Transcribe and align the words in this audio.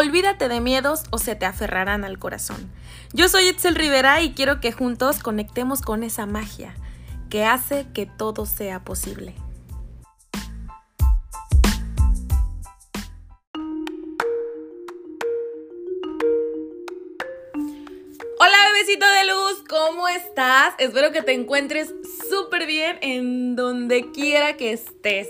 Olvídate 0.00 0.48
de 0.48 0.60
miedos 0.60 1.02
o 1.10 1.18
se 1.18 1.34
te 1.34 1.44
aferrarán 1.44 2.04
al 2.04 2.20
corazón. 2.20 2.70
Yo 3.12 3.28
soy 3.28 3.48
Itzel 3.48 3.74
Rivera 3.74 4.20
y 4.22 4.32
quiero 4.32 4.60
que 4.60 4.70
juntos 4.70 5.18
conectemos 5.18 5.82
con 5.82 6.04
esa 6.04 6.24
magia 6.24 6.76
que 7.30 7.44
hace 7.44 7.88
que 7.92 8.06
todo 8.06 8.46
sea 8.46 8.84
posible. 8.84 9.34
Hola 18.38 18.56
bebecito 18.72 19.04
de 19.04 19.24
luz, 19.26 19.64
¿cómo 19.68 20.06
estás? 20.06 20.74
Espero 20.78 21.10
que 21.10 21.22
te 21.22 21.32
encuentres 21.32 21.92
súper 22.28 22.66
bien 22.66 22.98
en 23.02 23.56
donde 23.56 24.10
quiera 24.12 24.56
que 24.56 24.72
estés. 24.72 25.28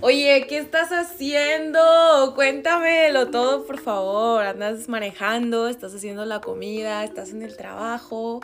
Oye, 0.00 0.46
¿qué 0.48 0.58
estás 0.58 0.90
haciendo? 0.90 2.32
Cuéntamelo 2.34 3.30
todo, 3.30 3.66
por 3.66 3.80
favor. 3.80 4.44
¿Andas 4.44 4.88
manejando? 4.88 5.68
¿Estás 5.68 5.94
haciendo 5.94 6.24
la 6.24 6.40
comida? 6.40 7.04
¿Estás 7.04 7.30
en 7.30 7.42
el 7.42 7.56
trabajo? 7.56 8.40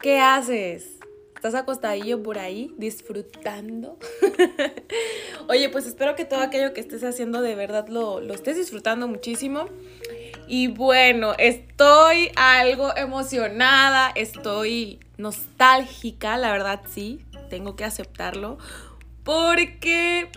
¿Qué 0.00 0.18
haces? 0.18 0.98
¿Estás 1.34 1.54
acostadillo 1.54 2.22
por 2.22 2.38
ahí 2.38 2.74
disfrutando? 2.78 3.96
Oye, 5.48 5.68
pues 5.68 5.86
espero 5.86 6.16
que 6.16 6.24
todo 6.24 6.40
aquello 6.40 6.74
que 6.74 6.80
estés 6.80 7.04
haciendo 7.04 7.42
de 7.42 7.54
verdad 7.54 7.86
lo, 7.88 8.20
lo 8.20 8.34
estés 8.34 8.56
disfrutando 8.56 9.06
muchísimo. 9.06 9.66
Y 10.48 10.68
bueno, 10.68 11.34
estoy 11.38 12.30
algo 12.34 12.96
emocionada, 12.96 14.10
estoy 14.14 14.98
nostálgica, 15.18 16.38
la 16.38 16.52
verdad 16.52 16.80
sí, 16.88 17.24
tengo 17.50 17.76
que 17.76 17.84
aceptarlo, 17.84 18.58
porque 19.24 20.30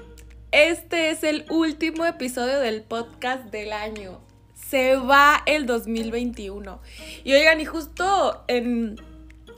este 0.51 1.11
es 1.11 1.23
el 1.23 1.45
último 1.49 2.05
episodio 2.05 2.59
del 2.59 2.81
podcast 2.81 3.45
del 3.51 3.71
año. 3.71 4.19
Se 4.55 4.95
va 4.95 5.43
el 5.45 5.65
2021. 5.65 6.81
Y 7.23 7.33
oigan, 7.33 7.59
y 7.61 7.65
justo 7.65 8.43
en, 8.47 8.95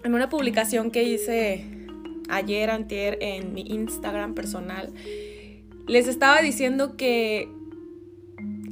en 0.04 0.14
una 0.14 0.30
publicación 0.30 0.92
que 0.92 1.04
hice 1.04 1.66
ayer, 2.30 2.70
antier, 2.70 3.18
en 3.22 3.54
mi 3.54 3.62
Instagram 3.62 4.36
personal, 4.36 4.94
les 5.88 6.08
estaba 6.08 6.42
diciendo 6.42 6.96
que 6.98 7.50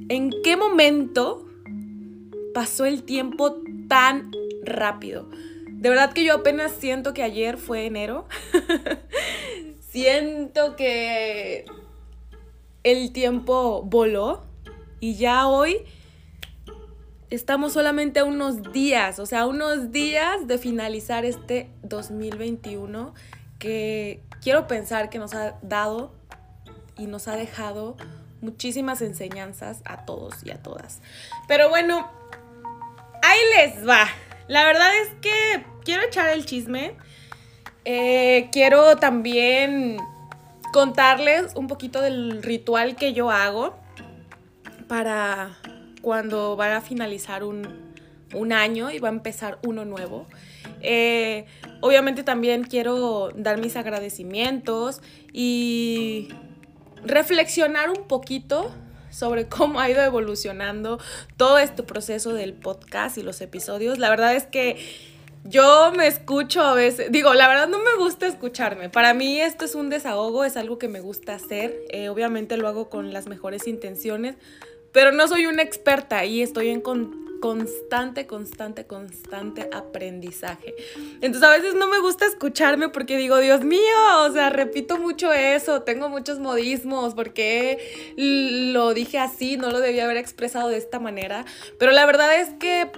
en 0.10 0.32
qué 0.44 0.58
momento 0.58 1.48
pasó 2.54 2.86
el 2.86 3.04
tiempo 3.04 3.62
tan 3.88 4.32
rápido. 4.64 5.30
De 5.82 5.90
verdad 5.90 6.14
que 6.14 6.24
yo 6.24 6.36
apenas 6.36 6.74
siento 6.74 7.12
que 7.16 7.24
ayer 7.24 7.58
fue 7.58 7.88
enero. 7.88 8.28
siento 9.90 10.76
que 10.76 11.66
el 12.84 13.12
tiempo 13.12 13.82
voló 13.82 14.44
y 15.00 15.16
ya 15.16 15.48
hoy 15.48 15.84
estamos 17.32 17.74
solamente 17.74 18.20
a 18.20 18.26
unos 18.26 18.72
días, 18.72 19.18
o 19.18 19.26
sea, 19.26 19.48
unos 19.48 19.92
días 19.92 20.46
de 20.46 20.60
finalizar 20.60 21.26
este 21.26 21.72
2021 21.82 23.16
que 23.58 24.22
quiero 24.40 24.68
pensar 24.68 25.10
que 25.10 25.18
nos 25.18 25.34
ha 25.34 25.58
dado 25.64 26.14
y 26.96 27.08
nos 27.08 27.28
ha 27.28 27.36
dejado 27.36 27.98
muchísimas 28.40 29.02
enseñanzas 29.02 29.82
a 29.86 30.06
todos 30.06 30.46
y 30.46 30.52
a 30.52 30.62
todas. 30.62 31.02
Pero 31.48 31.70
bueno, 31.70 32.08
ahí 33.24 33.40
les 33.56 33.88
va. 33.88 34.06
La 34.52 34.66
verdad 34.66 34.90
es 35.02 35.08
que 35.22 35.64
quiero 35.86 36.04
echar 36.04 36.28
el 36.28 36.46
chisme. 36.46 36.98
Eh, 37.86 38.50
quiero 38.52 38.98
también 38.98 39.96
contarles 40.74 41.56
un 41.56 41.68
poquito 41.68 42.02
del 42.02 42.44
ritual 42.44 42.98
que 42.98 43.14
yo 43.14 43.32
hago 43.32 43.80
para 44.90 45.58
cuando 46.02 46.58
va 46.58 46.76
a 46.76 46.82
finalizar 46.82 47.46
un, 47.46 47.66
año 48.52 48.92
y 48.92 49.00
va 49.00 49.08
a 49.08 49.14
empezar 49.14 49.58
uno 49.66 49.86
nuevo. 49.86 50.28
Eh, 50.82 51.46
obviamente 51.80 52.24
también 52.24 52.66
quiero 52.66 53.30
dar 53.34 53.58
mis 53.58 53.78
agradecimientos 53.78 55.02
y 55.32 56.28
reflexionar 57.06 57.90
un 57.90 58.06
poquito 58.06 58.70
sobre 59.12 59.48
cómo 59.48 59.80
ha 59.80 59.90
ido 59.90 60.02
evolucionando 60.02 61.00
todo 61.38 61.60
este 61.60 61.84
proceso 61.84 62.34
del 62.34 62.54
podcast 62.54 63.18
y 63.18 63.24
los 63.24 63.42
episodios. 63.42 64.00
La 64.00 64.10
verdad 64.10 64.36
es 64.36 64.46
que 64.46 64.78
yo 65.44 65.92
me 65.96 66.08
escucho 66.08 66.62
a 66.62 66.74
veces, 66.74 67.12
digo, 67.12 67.34
la 67.34 67.48
verdad 67.48 67.68
no 67.68 67.80
me 67.80 67.96
gusta 67.98 68.28
escucharme. 68.28 68.90
Para 68.90 69.14
mí 69.14 69.40
esto 69.40 69.66
es 69.66 69.76
un 69.76 69.90
desahogo, 69.90 70.44
es 70.44 70.56
algo 70.56 70.78
que 70.78 70.88
me 70.88 71.00
gusta 71.00 71.36
hacer. 71.36 71.76
Eh, 71.90 72.10
obviamente 72.10 72.58
lo 72.58 72.68
hago 72.68 72.90
con 72.90 73.12
las 73.12 73.28
mejores 73.28 73.68
intenciones, 73.68 74.36
pero 74.92 75.12
no 75.12 75.28
soy 75.28 75.48
una 75.48 75.64
experta 75.64 76.26
y 76.26 76.42
estoy 76.42 76.70
en 76.70 76.82
constante, 77.42 78.28
constante, 78.28 78.86
constante 78.86 79.68
aprendizaje. 79.74 80.76
Entonces 81.20 81.44
a 81.44 81.52
veces 81.52 81.74
no 81.74 81.90
me 81.90 82.00
gusta 82.00 82.26
escucharme 82.26 82.88
porque 82.88 83.18
digo, 83.18 83.40
Dios 83.40 83.66
mío, 83.66 83.82
o 84.22 84.32
sea, 84.32 84.50
repito 84.50 84.98
mucho 84.98 85.34
eso, 85.34 85.82
tengo 85.82 86.08
muchos 86.08 86.40
modismos, 86.40 87.16
porque 87.16 88.14
lo 88.16 88.94
dije 88.94 89.20
así, 89.20 89.58
no 89.58 89.72
lo 89.72 89.80
debía 89.80 90.06
haber 90.06 90.18
expresado 90.18 90.70
de 90.70 90.78
esta 90.78 91.00
manera, 91.00 91.44
pero 91.80 91.92
la 91.92 92.06
verdad 92.06 92.40
es 92.40 92.50
que 92.60 92.90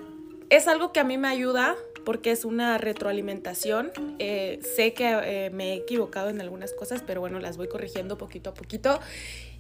es 0.49 0.67
algo 0.67 0.91
que 0.91 0.99
a 0.99 1.03
mí 1.05 1.17
me 1.17 1.29
ayuda 1.29 1.75
porque 2.03 2.31
es 2.31 2.43
una 2.43 2.77
retroalimentación. 2.77 3.91
Eh, 4.19 4.59
sé 4.75 4.93
que 4.93 5.05
eh, 5.23 5.49
me 5.51 5.71
he 5.71 5.75
equivocado 5.77 6.29
en 6.29 6.41
algunas 6.41 6.73
cosas, 6.73 7.01
pero 7.07 7.21
bueno, 7.21 7.39
las 7.39 7.55
voy 7.55 7.69
corrigiendo 7.69 8.17
poquito 8.17 8.49
a 8.49 8.53
poquito. 8.53 8.99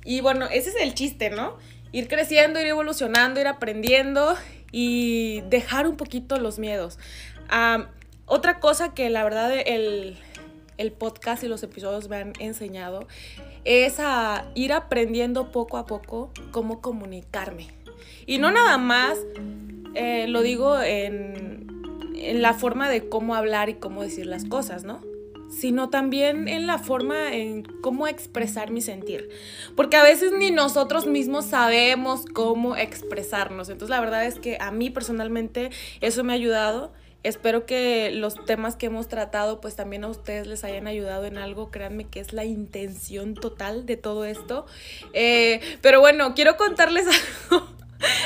Y 0.03 0.19
bueno, 0.19 0.47
ese 0.51 0.71
es 0.71 0.75
el 0.75 0.93
chiste, 0.93 1.29
¿no? 1.29 1.57
Ir 1.93 2.09
creciendo, 2.09 2.59
ir 2.59 2.67
evolucionando, 2.67 3.39
ir 3.39 3.47
aprendiendo 3.47 4.35
y 4.73 5.41
dejar 5.49 5.87
un 5.87 5.95
poquito 5.95 6.37
los 6.39 6.59
miedos. 6.59 6.99
otra 8.25 8.59
cosa 8.59 8.93
que 8.93 9.09
la 9.09 9.23
verdad 9.23 9.53
el, 9.53 10.17
el 10.77 10.91
podcast 10.91 11.43
y 11.43 11.47
los 11.47 11.63
episodios 11.63 12.09
me 12.09 12.17
han 12.17 12.33
enseñado 12.39 13.07
es 13.63 13.99
a 13.99 14.45
ir 14.55 14.73
aprendiendo 14.73 15.51
poco 15.51 15.77
a 15.77 15.85
poco 15.85 16.31
cómo 16.51 16.81
comunicarme. 16.81 17.67
Y 18.25 18.39
no 18.39 18.51
nada 18.51 18.77
más 18.77 19.17
eh, 19.93 20.27
lo 20.27 20.41
digo 20.41 20.81
en, 20.81 21.83
en 22.15 22.41
la 22.41 22.53
forma 22.53 22.89
de 22.89 23.07
cómo 23.07 23.35
hablar 23.35 23.69
y 23.69 23.75
cómo 23.75 24.01
decir 24.01 24.25
las 24.25 24.45
cosas, 24.45 24.83
¿no? 24.83 25.01
Sino 25.59 25.89
también 25.89 26.47
en 26.47 26.67
la 26.67 26.77
forma 26.77 27.33
en 27.33 27.63
cómo 27.63 28.07
expresar 28.07 28.71
mi 28.71 28.81
sentir. 28.81 29.29
Porque 29.75 29.97
a 29.97 30.03
veces 30.03 30.31
ni 30.37 30.51
nosotros 30.51 31.05
mismos 31.05 31.45
sabemos 31.45 32.25
cómo 32.33 32.75
expresarnos. 32.75 33.69
Entonces 33.69 33.89
la 33.89 34.01
verdad 34.01 34.25
es 34.25 34.39
que 34.39 34.57
a 34.59 34.71
mí 34.71 34.89
personalmente 34.89 35.69
eso 36.01 36.23
me 36.23 36.33
ha 36.33 36.35
ayudado. 36.35 36.91
Espero 37.23 37.65
que 37.65 38.11
los 38.11 38.43
temas 38.45 38.75
que 38.75 38.87
hemos 38.87 39.07
tratado 39.07 39.61
pues 39.61 39.77
también 39.77 40.03
a 40.03 40.09
ustedes 40.09 40.45
les 40.45 40.63
hayan 40.65 40.87
ayudado 40.87 41.25
en 41.25 41.37
algo. 41.37 41.71
Créanme 41.71 42.05
que 42.05 42.19
es 42.19 42.33
la 42.33 42.43
intención 42.43 43.33
total 43.33 43.85
de 43.85 43.95
todo 43.95 44.25
esto. 44.25 44.65
Eh, 45.13 45.61
pero 45.81 46.01
bueno, 46.01 46.33
quiero 46.35 46.57
contarles 46.57 47.05
algo. 47.51 47.67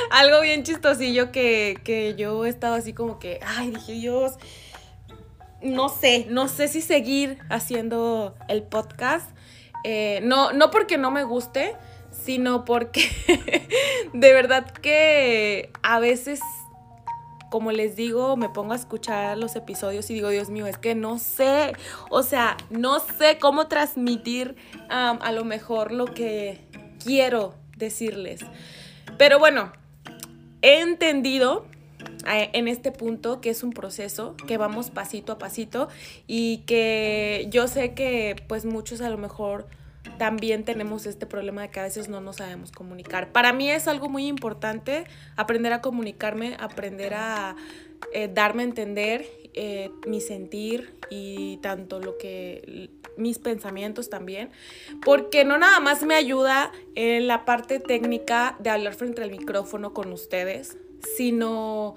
algo 0.10 0.42
bien 0.42 0.64
chistosillo 0.64 1.32
que, 1.32 1.78
que 1.84 2.16
yo 2.16 2.46
he 2.46 2.50
estado 2.50 2.76
así 2.76 2.94
como 2.94 3.20
que, 3.20 3.40
ay, 3.46 3.72
dije 3.72 3.94
Dios, 3.94 4.34
no 5.62 5.90
sé, 5.90 6.28
no 6.30 6.48
sé 6.48 6.68
si 6.68 6.82
seguir 6.82 7.40
haciendo 7.50 8.36
el 8.48 8.64
podcast. 8.64 9.30
Eh, 9.84 10.20
no, 10.24 10.54
no 10.54 10.72
porque 10.72 10.98
no 10.98 11.12
me 11.12 11.24
guste, 11.24 11.76
sino 12.12 12.66
porque 12.66 13.10
de 14.14 14.34
verdad 14.34 14.70
que 14.72 15.72
a 15.84 16.00
veces, 16.00 16.40
como 17.50 17.72
les 17.72 17.96
digo, 17.96 18.36
me 18.38 18.50
pongo 18.50 18.74
a 18.74 18.76
escuchar 18.76 19.38
los 19.38 19.56
episodios 19.56 20.10
y 20.10 20.14
digo, 20.14 20.30
Dios 20.30 20.50
mío, 20.50 20.68
es 20.68 20.78
que 20.78 20.96
no 20.96 21.20
sé, 21.20 21.74
o 22.10 22.24
sea, 22.24 22.58
no 22.70 23.00
sé 23.00 23.38
cómo 23.40 23.68
transmitir 23.68 24.56
a 24.90 25.32
lo 25.32 25.46
mejor 25.46 25.92
lo 25.92 26.06
que 26.06 26.60
quiero 27.04 27.56
decirles. 27.78 28.42
Pero 29.18 29.40
bueno, 29.40 29.72
he 30.62 30.82
entendido 30.82 31.66
en 32.26 32.68
este 32.68 32.92
punto 32.92 33.42
que 33.42 33.50
es 33.50 33.64
un 33.64 33.72
proceso, 33.72 34.36
que 34.48 34.58
vamos 34.58 34.90
pasito 34.90 35.34
a 35.34 35.38
pasito 35.38 35.88
y 36.28 36.60
que 36.66 37.48
yo 37.50 37.68
sé 37.68 37.94
que 37.94 38.36
pues 38.48 38.66
muchos 38.66 39.02
a 39.02 39.10
lo 39.10 39.18
mejor 39.18 39.68
también 40.18 40.64
tenemos 40.64 41.06
este 41.06 41.26
problema 41.26 41.64
de 41.64 41.70
que 41.70 41.80
a 41.80 41.84
veces 41.84 42.10
no 42.10 42.22
nos 42.22 42.38
sabemos 42.38 42.72
comunicar. 42.72 43.32
Para 43.32 43.54
mí 43.54 43.70
es 43.70 43.88
algo 43.88 44.10
muy 44.10 44.28
importante 44.28 45.06
aprender 45.36 45.74
a 45.74 45.82
comunicarme, 45.82 46.56
aprender 46.60 47.14
a 47.14 47.56
eh, 48.14 48.30
darme 48.34 48.64
a 48.64 48.66
entender 48.66 49.26
eh, 49.54 49.92
mi 50.06 50.22
sentir 50.22 50.94
y 51.10 51.58
tanto 51.58 52.00
lo 52.00 52.18
que 52.18 52.90
mis 53.18 53.40
pensamientos 53.40 54.10
también, 54.10 54.52
porque 55.04 55.44
no 55.44 55.58
nada 55.58 55.80
más 55.80 56.04
me 56.04 56.14
ayuda 56.14 56.72
en 56.94 57.28
la 57.28 57.44
parte 57.44 57.80
técnica 57.80 58.56
de 58.60 58.70
hablar 58.70 58.94
frente 58.94 59.24
al 59.24 59.32
micrófono 59.32 59.94
con 59.94 60.14
ustedes, 60.14 60.78
sino 61.16 61.96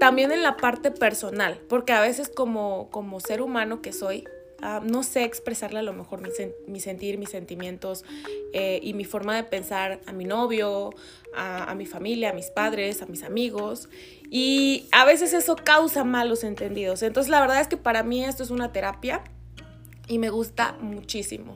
también 0.00 0.32
en 0.32 0.42
la 0.42 0.56
parte 0.56 0.90
personal, 0.90 1.60
porque 1.68 1.92
a 1.92 2.00
veces 2.00 2.28
como, 2.28 2.88
como 2.90 3.20
ser 3.20 3.42
humano 3.42 3.82
que 3.82 3.92
soy, 3.92 4.24
Ah, 4.60 4.80
no 4.84 5.04
sé 5.04 5.22
expresarle 5.22 5.78
a 5.78 5.82
lo 5.82 5.92
mejor 5.92 6.20
mi, 6.20 6.80
sentir, 6.80 7.16
mis 7.16 7.30
sentimientos 7.30 8.04
eh, 8.52 8.80
y 8.82 8.92
mi 8.92 9.04
forma 9.04 9.36
de 9.36 9.44
pensar 9.44 10.00
a 10.04 10.12
mi 10.12 10.24
novio, 10.24 10.90
a, 11.36 11.72
mi 11.76 11.86
familia, 11.86 12.30
a 12.30 12.32
mis 12.32 12.50
padres, 12.50 13.00
a 13.00 13.06
mis 13.06 13.22
amigos. 13.22 13.88
Y 14.30 14.88
a 14.90 15.04
veces 15.04 15.32
eso 15.32 15.54
causa 15.54 16.02
malos 16.02 16.42
entendidos. 16.42 17.04
Entonces 17.04 17.30
la 17.30 17.40
verdad 17.40 17.60
es 17.60 17.68
que 17.68 17.76
para 17.76 18.02
mí 18.02 18.24
esto 18.24 18.42
es 18.42 18.50
una 18.50 18.72
terapia 18.72 19.22
y 20.08 20.18
me 20.18 20.28
gusta 20.28 20.76
muchísimo. 20.80 21.54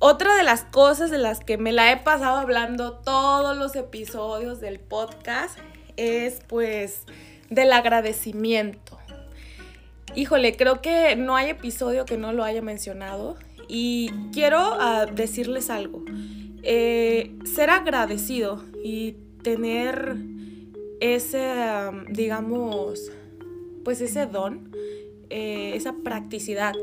Otra 0.00 0.36
de 0.36 0.44
las 0.44 0.62
cosas 0.62 1.10
de 1.10 1.18
las 1.18 1.40
que 1.40 1.58
me 1.58 1.72
la 1.72 1.90
he 1.90 1.96
pasado 1.96 2.36
hablando 2.36 2.92
todos 2.92 3.56
los 3.56 3.74
episodios 3.74 4.60
del 4.60 4.78
podcast 4.78 5.58
es 5.96 6.40
pues 6.46 7.02
del 7.50 7.72
agradecimiento. 7.72 8.96
Híjole, 10.14 10.56
creo 10.56 10.80
que 10.80 11.16
no 11.16 11.34
hay 11.34 11.50
episodio 11.50 12.04
que 12.04 12.16
no 12.16 12.32
lo 12.32 12.44
haya 12.44 12.62
mencionado 12.62 13.36
y 13.66 14.12
quiero 14.32 14.58
ah, 14.60 15.06
decirles 15.06 15.68
algo. 15.68 16.04
Eh, 16.62 17.36
ser 17.44 17.70
agradecido 17.70 18.64
y 18.84 19.16
tener 19.42 20.14
ese, 21.00 21.54
digamos, 22.08 23.10
pues 23.84 24.00
ese 24.00 24.26
don, 24.26 24.70
eh, 25.28 25.72
esa 25.74 25.92
practicidad 26.04 26.74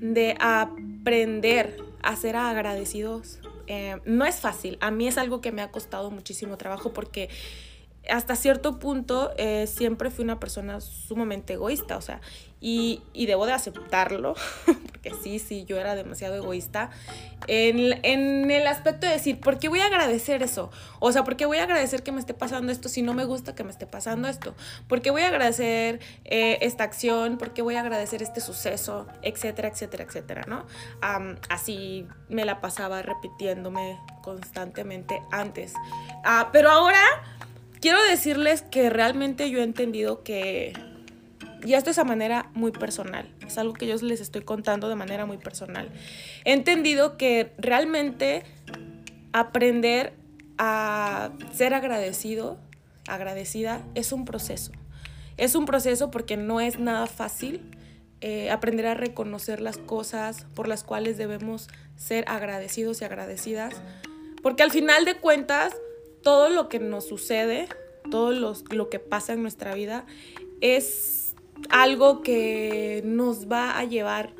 de 0.00 0.36
aprender 0.38 1.87
a 2.02 2.50
agradecidos, 2.50 3.40
eh, 3.66 4.00
no 4.04 4.24
es 4.24 4.36
fácil. 4.36 4.78
A 4.80 4.90
mí 4.90 5.06
es 5.08 5.18
algo 5.18 5.40
que 5.40 5.52
me 5.52 5.62
ha 5.62 5.70
costado 5.70 6.10
muchísimo 6.10 6.56
trabajo 6.56 6.92
porque 6.92 7.28
hasta 8.08 8.36
cierto 8.36 8.78
punto 8.78 9.32
eh, 9.36 9.66
siempre 9.66 10.10
fui 10.10 10.24
una 10.24 10.40
persona 10.40 10.80
sumamente 10.80 11.54
egoísta, 11.54 11.96
o 11.96 12.00
sea, 12.00 12.20
y, 12.60 13.02
debo 13.14 13.46
de 13.46 13.52
aceptarlo, 13.52 14.34
porque 14.98 15.16
sí, 15.22 15.38
sí, 15.38 15.64
yo 15.64 15.78
era 15.78 15.94
demasiado 15.94 16.34
egoísta, 16.34 16.90
en, 17.46 18.50
el 18.50 18.66
aspecto 18.66 19.06
de 19.06 19.12
decir, 19.12 19.38
¿por 19.38 19.58
qué 19.58 19.68
voy 19.68 19.78
a 19.80 19.86
agradecer 19.86 20.42
eso? 20.42 20.70
O 20.98 21.12
sea, 21.12 21.22
¿por 21.22 21.36
qué 21.36 21.46
voy 21.46 21.58
a 21.58 21.62
agradecer 21.62 22.02
que 22.02 22.10
me 22.10 22.18
esté 22.18 22.34
pasando 22.34 22.72
esto 22.72 22.88
si 22.88 23.02
no 23.02 23.14
me 23.14 23.24
gusta 23.24 23.54
que 23.54 23.62
me 23.62 23.70
esté 23.70 23.86
pasando 23.86 24.26
esto? 24.26 24.56
¿Por 24.88 25.00
qué 25.00 25.10
voy 25.10 25.22
a 25.22 25.28
agradecer 25.28 26.00
eh, 26.24 26.58
esta 26.62 26.82
acción? 26.82 27.38
¿Por 27.38 27.52
qué 27.52 27.62
voy 27.62 27.76
a 27.76 27.80
agradecer 27.80 28.22
este 28.22 28.40
suceso? 28.40 29.06
Etcétera, 29.22 29.68
etcétera, 29.68 30.04
etcétera, 30.04 30.44
¿no? 30.48 30.66
así 31.48 32.06
me 32.28 32.44
la 32.44 32.60
pasaba 32.60 33.02
repitiéndome 33.02 33.98
constantemente 34.22 35.22
antes. 35.30 35.74
Ah, 36.24 36.50
pero 36.52 36.70
ahora 36.70 37.00
quiero 37.80 38.02
decirles 38.02 38.62
que 38.62 38.90
realmente 38.90 39.48
yo 39.50 39.60
he 39.60 39.62
entendido 39.62 40.24
que, 40.24 40.72
y 41.64 41.74
esto 41.74 41.90
es 41.90 41.98
a 41.98 42.04
manera 42.04 42.50
muy 42.54 42.72
personal, 42.72 43.28
es 43.46 43.58
algo 43.58 43.74
que 43.74 43.86
yo 43.86 43.96
les 43.96 44.20
estoy 44.20 44.42
contando 44.42 44.88
de 44.88 44.94
manera 44.94 45.26
muy 45.26 45.38
personal, 45.38 45.90
he 46.44 46.52
entendido 46.52 47.16
que 47.16 47.52
realmente 47.58 48.44
aprender 49.32 50.14
a 50.58 51.30
ser 51.52 51.74
agradecido, 51.74 52.58
agradecida, 53.06 53.82
es 53.94 54.12
un 54.12 54.24
proceso. 54.24 54.72
Es 55.36 55.54
un 55.54 55.66
proceso 55.66 56.10
porque 56.10 56.36
no 56.36 56.60
es 56.60 56.80
nada 56.80 57.06
fácil 57.06 57.62
eh, 58.20 58.50
aprender 58.50 58.86
a 58.86 58.94
reconocer 58.94 59.60
las 59.60 59.78
cosas 59.78 60.46
por 60.54 60.66
las 60.66 60.82
cuales 60.82 61.16
debemos 61.16 61.68
ser 61.96 62.24
agradecidos 62.26 63.00
y 63.00 63.04
agradecidas. 63.04 63.76
Porque 64.42 64.64
al 64.64 64.72
final 64.72 65.04
de 65.04 65.16
cuentas, 65.16 65.74
todo 66.22 66.50
lo 66.50 66.68
que 66.68 66.80
nos 66.80 67.06
sucede, 67.06 67.68
todo 68.10 68.32
lo 68.32 68.90
que 68.90 68.98
pasa 68.98 69.32
en 69.32 69.42
nuestra 69.42 69.74
vida, 69.74 70.04
es 70.60 71.27
algo 71.70 72.22
que 72.22 73.02
nos 73.04 73.50
va 73.50 73.78
a 73.78 73.84
llevar 73.84 74.34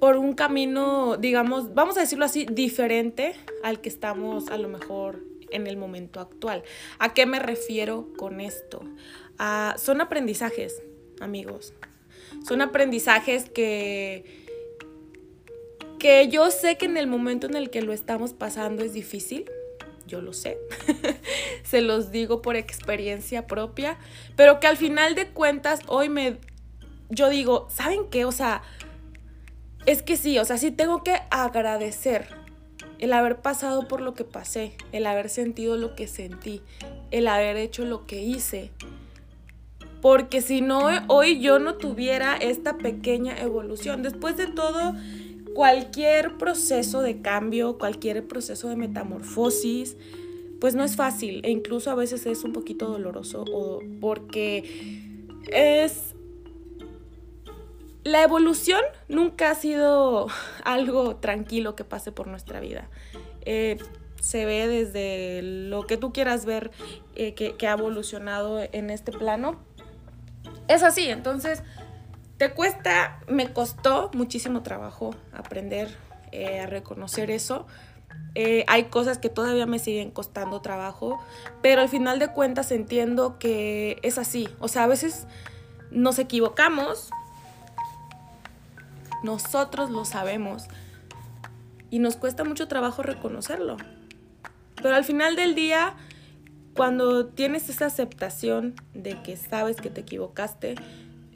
por 0.00 0.16
un 0.16 0.34
camino, 0.34 1.16
digamos, 1.16 1.74
vamos 1.74 1.96
a 1.96 2.00
decirlo 2.00 2.26
así, 2.26 2.46
diferente 2.50 3.34
al 3.62 3.80
que 3.80 3.88
estamos 3.88 4.48
a 4.50 4.58
lo 4.58 4.68
mejor 4.68 5.24
en 5.50 5.66
el 5.66 5.76
momento 5.76 6.20
actual. 6.20 6.62
¿A 6.98 7.14
qué 7.14 7.26
me 7.26 7.38
refiero 7.38 8.08
con 8.18 8.40
esto? 8.40 8.82
Ah, 9.38 9.74
son 9.78 10.00
aprendizajes, 10.00 10.82
amigos. 11.20 11.72
Son 12.46 12.60
aprendizajes 12.60 13.48
que, 13.48 14.24
que 15.98 16.28
yo 16.28 16.50
sé 16.50 16.76
que 16.76 16.86
en 16.86 16.96
el 16.96 17.06
momento 17.06 17.46
en 17.46 17.56
el 17.56 17.70
que 17.70 17.80
lo 17.80 17.92
estamos 17.92 18.34
pasando 18.34 18.84
es 18.84 18.92
difícil, 18.92 19.50
yo 20.06 20.20
lo 20.20 20.32
sé, 20.32 20.58
se 21.64 21.80
los 21.80 22.12
digo 22.12 22.42
por 22.42 22.54
experiencia 22.54 23.46
propia, 23.46 23.96
pero 24.36 24.60
que 24.60 24.68
al 24.68 24.76
final 24.76 25.16
de 25.16 25.28
cuentas 25.28 25.80
hoy 25.88 26.08
me, 26.08 26.38
yo 27.08 27.28
digo, 27.30 27.66
¿saben 27.70 28.02
qué? 28.10 28.24
O 28.24 28.32
sea, 28.32 28.62
es 29.86 30.02
que 30.02 30.16
sí, 30.16 30.38
o 30.38 30.44
sea, 30.44 30.58
sí 30.58 30.70
tengo 30.70 31.02
que 31.02 31.16
agradecer 31.30 32.28
el 32.98 33.12
haber 33.12 33.38
pasado 33.40 33.88
por 33.88 34.00
lo 34.00 34.14
que 34.14 34.24
pasé, 34.24 34.76
el 34.92 35.06
haber 35.06 35.28
sentido 35.28 35.76
lo 35.76 35.94
que 35.94 36.06
sentí, 36.06 36.62
el 37.10 37.26
haber 37.28 37.56
hecho 37.56 37.84
lo 37.84 38.06
que 38.06 38.22
hice. 38.22 38.70
Porque 40.00 40.42
si 40.42 40.60
no, 40.60 40.88
hoy 41.08 41.40
yo 41.40 41.58
no 41.58 41.74
tuviera 41.76 42.36
esta 42.36 42.76
pequeña 42.76 43.38
evolución. 43.40 44.02
Después 44.02 44.36
de 44.36 44.48
todo, 44.48 44.94
cualquier 45.54 46.36
proceso 46.36 47.00
de 47.00 47.22
cambio, 47.22 47.78
cualquier 47.78 48.26
proceso 48.26 48.68
de 48.68 48.76
metamorfosis, 48.76 49.96
pues 50.64 50.74
no 50.74 50.82
es 50.82 50.96
fácil 50.96 51.42
e 51.44 51.50
incluso 51.50 51.90
a 51.90 51.94
veces 51.94 52.24
es 52.24 52.42
un 52.42 52.54
poquito 52.54 52.88
doloroso 52.88 53.44
o 53.52 53.80
porque 54.00 55.04
es... 55.52 56.14
La 58.02 58.22
evolución 58.22 58.80
nunca 59.10 59.50
ha 59.50 59.54
sido 59.56 60.28
algo 60.64 61.16
tranquilo 61.16 61.76
que 61.76 61.84
pase 61.84 62.12
por 62.12 62.28
nuestra 62.28 62.60
vida. 62.60 62.88
Eh, 63.42 63.76
se 64.22 64.46
ve 64.46 64.66
desde 64.66 65.42
lo 65.42 65.86
que 65.86 65.98
tú 65.98 66.14
quieras 66.14 66.46
ver 66.46 66.70
eh, 67.14 67.34
que, 67.34 67.68
ha 67.68 67.72
evolucionado 67.72 68.58
en 68.72 68.88
este 68.88 69.12
plano. 69.12 69.60
Es 70.68 70.82
así, 70.82 71.10
entonces 71.10 71.62
te 72.38 72.54
cuesta, 72.54 73.20
me 73.28 73.52
costó 73.52 74.10
muchísimo 74.14 74.62
trabajo 74.62 75.14
aprender 75.34 75.94
eh, 76.32 76.60
a 76.60 76.66
reconocer 76.66 77.30
eso. 77.30 77.66
Eh, 78.34 78.64
hay 78.66 78.84
cosas 78.84 79.18
que 79.18 79.28
todavía 79.28 79.66
me 79.66 79.78
siguen 79.78 80.10
costando 80.10 80.60
trabajo, 80.60 81.22
pero 81.62 81.82
al 81.82 81.88
final 81.88 82.18
de 82.18 82.28
cuentas 82.28 82.72
entiendo 82.72 83.38
que 83.38 83.98
es 84.02 84.18
así. 84.18 84.48
O 84.58 84.68
sea, 84.68 84.84
a 84.84 84.86
veces 84.88 85.26
nos 85.90 86.18
equivocamos, 86.18 87.10
nosotros 89.22 89.90
lo 89.90 90.04
sabemos 90.04 90.64
y 91.90 92.00
nos 92.00 92.16
cuesta 92.16 92.42
mucho 92.42 92.66
trabajo 92.66 93.02
reconocerlo. 93.02 93.76
Pero 94.82 94.96
al 94.96 95.04
final 95.04 95.36
del 95.36 95.54
día, 95.54 95.94
cuando 96.74 97.26
tienes 97.26 97.68
esa 97.68 97.86
aceptación 97.86 98.74
de 98.94 99.22
que 99.22 99.36
sabes 99.36 99.76
que 99.76 99.90
te 99.90 100.00
equivocaste, 100.00 100.74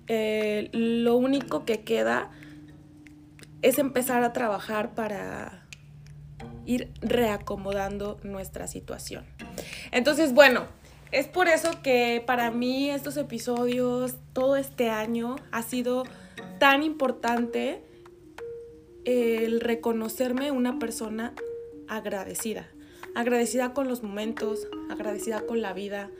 eh, 0.09 0.69
lo 0.73 1.17
único 1.17 1.65
que 1.65 1.85
queda 1.85 2.31
es 3.63 3.79
empezar 3.79 4.25
a 4.25 4.33
trabajar 4.33 4.95
para 4.95 5.58
ir 6.69 6.91
reacomodando 7.01 8.19
nuestra 8.23 8.69
situación. 8.69 9.25
Entonces, 9.91 10.33
bueno, 10.35 10.67
es 11.11 11.27
por 11.27 11.49
eso 11.49 11.83
que 11.83 12.23
para 12.25 12.51
mí 12.51 12.91
estos 12.91 13.17
episodios, 13.17 14.15
todo 14.33 14.57
este 14.57 14.91
año, 14.91 15.37
ha 15.51 15.63
sido 15.63 16.05
tan 16.61 16.83
importante 16.83 17.83
el 19.05 19.61
reconocerme 19.61 20.51
una 20.51 20.79
persona 20.79 21.33
agradecida. 21.89 22.69
Agradecida 23.15 23.73
con 23.73 23.89
los 23.89 24.03
momentos, 24.03 24.69
agradecida 24.91 25.41
con 25.41 25.63
la 25.63 25.73
vida, 25.73 26.11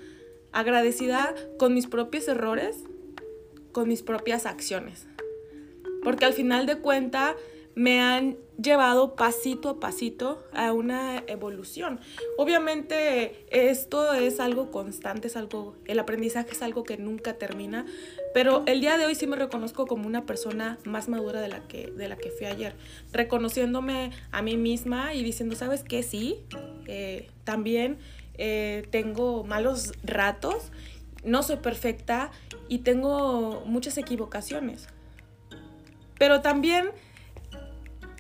agradecida 0.53 1.35
con 1.59 1.75
mis 1.75 1.87
propios 1.87 2.27
errores 2.27 2.85
con 3.79 3.89
mis 3.89 4.03
propias 4.03 4.45
acciones. 4.47 5.07
Porque 6.03 6.25
al 6.25 6.33
final 6.33 6.67
de 6.67 6.79
cuenta 6.79 7.37
me 7.79 8.01
han 8.01 8.37
llevado 8.61 9.15
pasito 9.15 9.69
a 9.69 9.79
pasito 9.79 10.45
a 10.53 10.73
una 10.73 11.23
evolución. 11.29 12.01
Obviamente 12.37 13.47
esto 13.51 14.15
es 14.15 14.41
algo 14.41 14.73
constante, 14.73 15.29
es 15.29 15.37
algo, 15.37 15.77
el 15.87 16.01
aprendizaje 16.01 16.51
es 16.51 16.63
algo 16.63 16.83
que 16.83 16.97
nunca 16.97 17.35
termina, 17.35 17.87
pero 18.35 18.65
el 18.67 18.81
día 18.81 18.99
de 18.99 19.07
hoy 19.07 19.15
sí 19.15 19.29
me 19.29 19.37
reconozco 19.37 19.87
como 19.87 20.09
una 20.09 20.27
persona 20.27 20.77
más 20.85 21.09
madura 21.09 21.41
de 21.41 21.47
la 21.47 21.69
que, 21.69 21.93
de 21.93 22.09
la 22.09 22.17
que 22.17 22.33
fui 22.33 22.47
ayer, 22.49 22.75
reconociéndome 23.13 24.11
a 24.33 24.43
mí 24.43 24.57
misma 24.57 25.15
y 25.15 25.23
diciendo, 25.23 25.55
¿sabes 25.55 25.85
qué? 25.85 26.03
Sí, 26.03 26.41
eh, 26.89 27.31
también 27.45 27.99
eh, 28.39 28.89
tengo 28.91 29.45
malos 29.45 29.93
ratos 30.03 30.73
no 31.25 31.43
soy 31.43 31.57
perfecta 31.57 32.31
y 32.69 32.79
tengo 32.79 33.63
muchas 33.67 33.99
equivocaciones. 33.99 34.89
Pero 36.19 36.41
también 36.41 36.91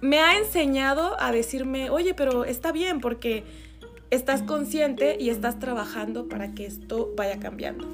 me 0.00 0.20
ha 0.20 0.38
enseñado 0.38 1.20
a 1.20 1.32
decirme, 1.32 1.90
oye, 1.90 2.14
pero 2.14 2.44
está 2.44 2.72
bien 2.72 3.00
porque 3.00 3.44
estás 4.10 4.42
consciente 4.42 5.16
y 5.18 5.30
estás 5.30 5.58
trabajando 5.58 6.28
para 6.28 6.54
que 6.54 6.66
esto 6.66 7.12
vaya 7.16 7.38
cambiando. 7.38 7.86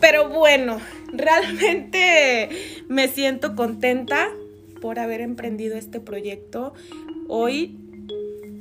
Pero 0.00 0.28
bueno, 0.28 0.80
realmente 1.12 2.48
me 2.88 3.08
siento 3.08 3.54
contenta 3.54 4.30
por 4.80 4.98
haber 4.98 5.20
emprendido 5.20 5.76
este 5.76 6.00
proyecto. 6.00 6.72
Hoy 7.28 7.76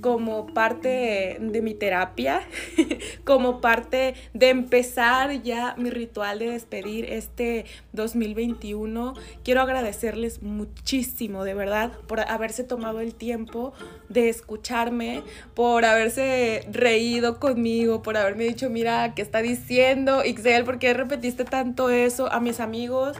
como 0.02 0.48
parte 0.54 1.38
de 1.40 1.62
mi 1.62 1.74
terapia, 1.74 2.42
como 3.24 3.62
parte 3.62 4.16
de 4.34 4.50
empezar 4.50 5.42
ya 5.44 5.76
mi 5.78 5.90
ritual 5.90 6.40
de 6.40 6.52
despedir 6.52 7.06
este 7.06 7.66
2021. 7.94 9.14
Quiero 9.44 9.62
agradecerles 9.62 10.42
muchísimo, 10.42 11.44
de 11.44 11.54
verdad, 11.54 11.92
por 12.08 12.20
haberse 12.20 12.64
tomado 12.64 13.00
el 13.00 13.16
tiempo 13.16 13.74
de 14.10 14.30
escucharme, 14.30 15.24
por 15.54 15.86
haberse 15.86 16.66
reído 16.72 17.40
conmigo, 17.40 18.02
por 18.02 18.18
haberme 18.18 18.46
dicho, 18.46 18.70
mira, 18.70 19.14
¿qué 19.16 19.22
está 19.22 19.42
diciendo 19.42 20.24
Ixel? 20.24 20.64
¿Por 20.64 20.80
qué 20.80 20.94
repetiste 20.94 21.46
tanto 21.46 21.90
eso 21.90 22.32
a 22.32 22.40
mis 22.40 22.60
amigos? 22.60 23.18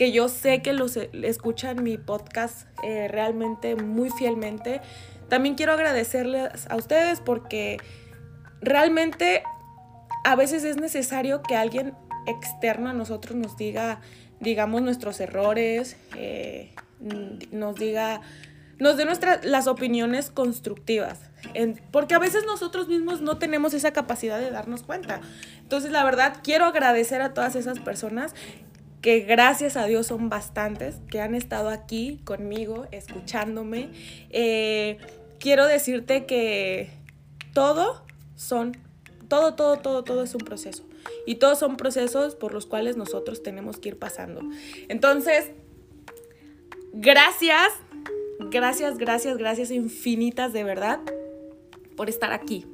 que 0.00 0.12
yo 0.12 0.28
sé 0.28 0.62
que 0.62 0.72
los 0.72 0.96
escuchan 0.96 1.82
mi 1.82 1.98
podcast 1.98 2.66
eh, 2.82 3.06
realmente 3.06 3.76
muy 3.76 4.08
fielmente. 4.08 4.80
También 5.30 5.54
quiero 5.54 5.72
agradecerles 5.72 6.66
a 6.68 6.76
ustedes 6.76 7.20
porque 7.20 7.78
realmente 8.60 9.42
a 10.24 10.36
veces 10.36 10.64
es 10.64 10.76
necesario 10.76 11.42
que 11.42 11.56
alguien 11.56 11.94
externo 12.26 12.90
a 12.90 12.92
nosotros 12.92 13.36
nos 13.36 13.56
diga, 13.56 14.00
digamos, 14.40 14.82
nuestros 14.82 15.20
errores, 15.20 15.96
eh, 16.16 16.74
nos 17.50 17.76
diga, 17.76 18.20
nos 18.78 18.96
dé 18.96 19.04
nuestras, 19.04 19.44
las 19.44 19.66
opiniones 19.66 20.30
constructivas. 20.30 21.20
porque 21.90 22.14
a 22.14 22.18
veces 22.18 22.44
nosotros 22.44 22.88
mismos 22.88 23.22
no 23.22 23.38
tenemos 23.38 23.72
esa 23.72 23.92
capacidad 23.92 24.38
de 24.38 24.50
darnos 24.50 24.82
cuenta. 24.82 25.20
Entonces, 25.62 25.90
la 25.90 26.04
verdad, 26.04 26.38
quiero 26.42 26.66
agradecer 26.66 27.22
a 27.22 27.32
todas 27.32 27.56
esas 27.56 27.78
personas 27.78 28.34
que 29.00 29.20
gracias 29.20 29.76
a 29.76 29.86
Dios 29.86 30.08
son 30.08 30.28
bastantes, 30.28 30.96
que 31.10 31.20
han 31.20 31.34
estado 31.34 31.70
aquí 31.70 32.20
conmigo, 32.24 32.86
escuchándome. 32.90 33.88
Eh, 34.30 34.98
quiero 35.40 35.66
decirte 35.66 36.26
que 36.26 36.90
todo 37.52 38.04
son, 38.36 38.76
todo, 39.28 39.54
todo, 39.54 39.78
todo, 39.78 40.04
todo 40.04 40.22
es 40.22 40.34
un 40.34 40.42
proceso. 40.42 40.84
Y 41.26 41.36
todos 41.36 41.58
son 41.58 41.76
procesos 41.76 42.36
por 42.36 42.54
los 42.54 42.66
cuales 42.66 42.96
nosotros 42.96 43.42
tenemos 43.42 43.78
que 43.78 43.90
ir 43.90 43.98
pasando. 43.98 44.42
Entonces, 44.88 45.50
gracias, 46.92 47.72
gracias, 48.38 48.98
gracias, 48.98 49.36
gracias 49.36 49.70
infinitas 49.70 50.52
de 50.52 50.62
verdad 50.62 51.00
por 51.96 52.08
estar 52.08 52.32
aquí 52.32 52.66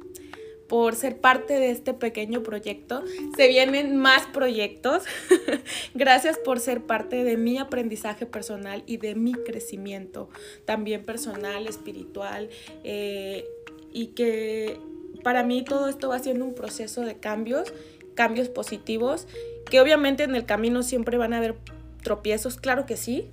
por 0.67 0.95
ser 0.95 1.19
parte 1.19 1.53
de 1.53 1.71
este 1.71 1.93
pequeño 1.93 2.43
proyecto. 2.43 3.03
Se 3.35 3.47
vienen 3.47 3.97
más 3.97 4.25
proyectos. 4.27 5.03
Gracias 5.93 6.37
por 6.37 6.59
ser 6.59 6.81
parte 6.81 7.23
de 7.23 7.37
mi 7.37 7.57
aprendizaje 7.57 8.25
personal 8.25 8.83
y 8.85 8.97
de 8.97 9.15
mi 9.15 9.33
crecimiento, 9.33 10.29
también 10.65 11.05
personal, 11.05 11.67
espiritual, 11.67 12.49
eh, 12.83 13.45
y 13.93 14.07
que 14.07 14.79
para 15.23 15.43
mí 15.43 15.63
todo 15.63 15.87
esto 15.87 16.09
va 16.09 16.19
siendo 16.19 16.45
un 16.45 16.53
proceso 16.53 17.01
de 17.01 17.17
cambios, 17.17 17.73
cambios 18.15 18.49
positivos, 18.49 19.27
que 19.69 19.79
obviamente 19.79 20.23
en 20.23 20.35
el 20.35 20.45
camino 20.45 20.83
siempre 20.83 21.17
van 21.17 21.33
a 21.33 21.37
haber 21.37 21.55
tropiezos, 22.03 22.57
claro 22.57 22.85
que 22.85 22.97
sí, 22.97 23.29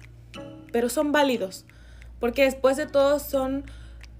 pero 0.72 0.88
son 0.88 1.12
válidos, 1.12 1.64
porque 2.20 2.42
después 2.42 2.76
de 2.76 2.86
todo 2.86 3.18
son, 3.18 3.64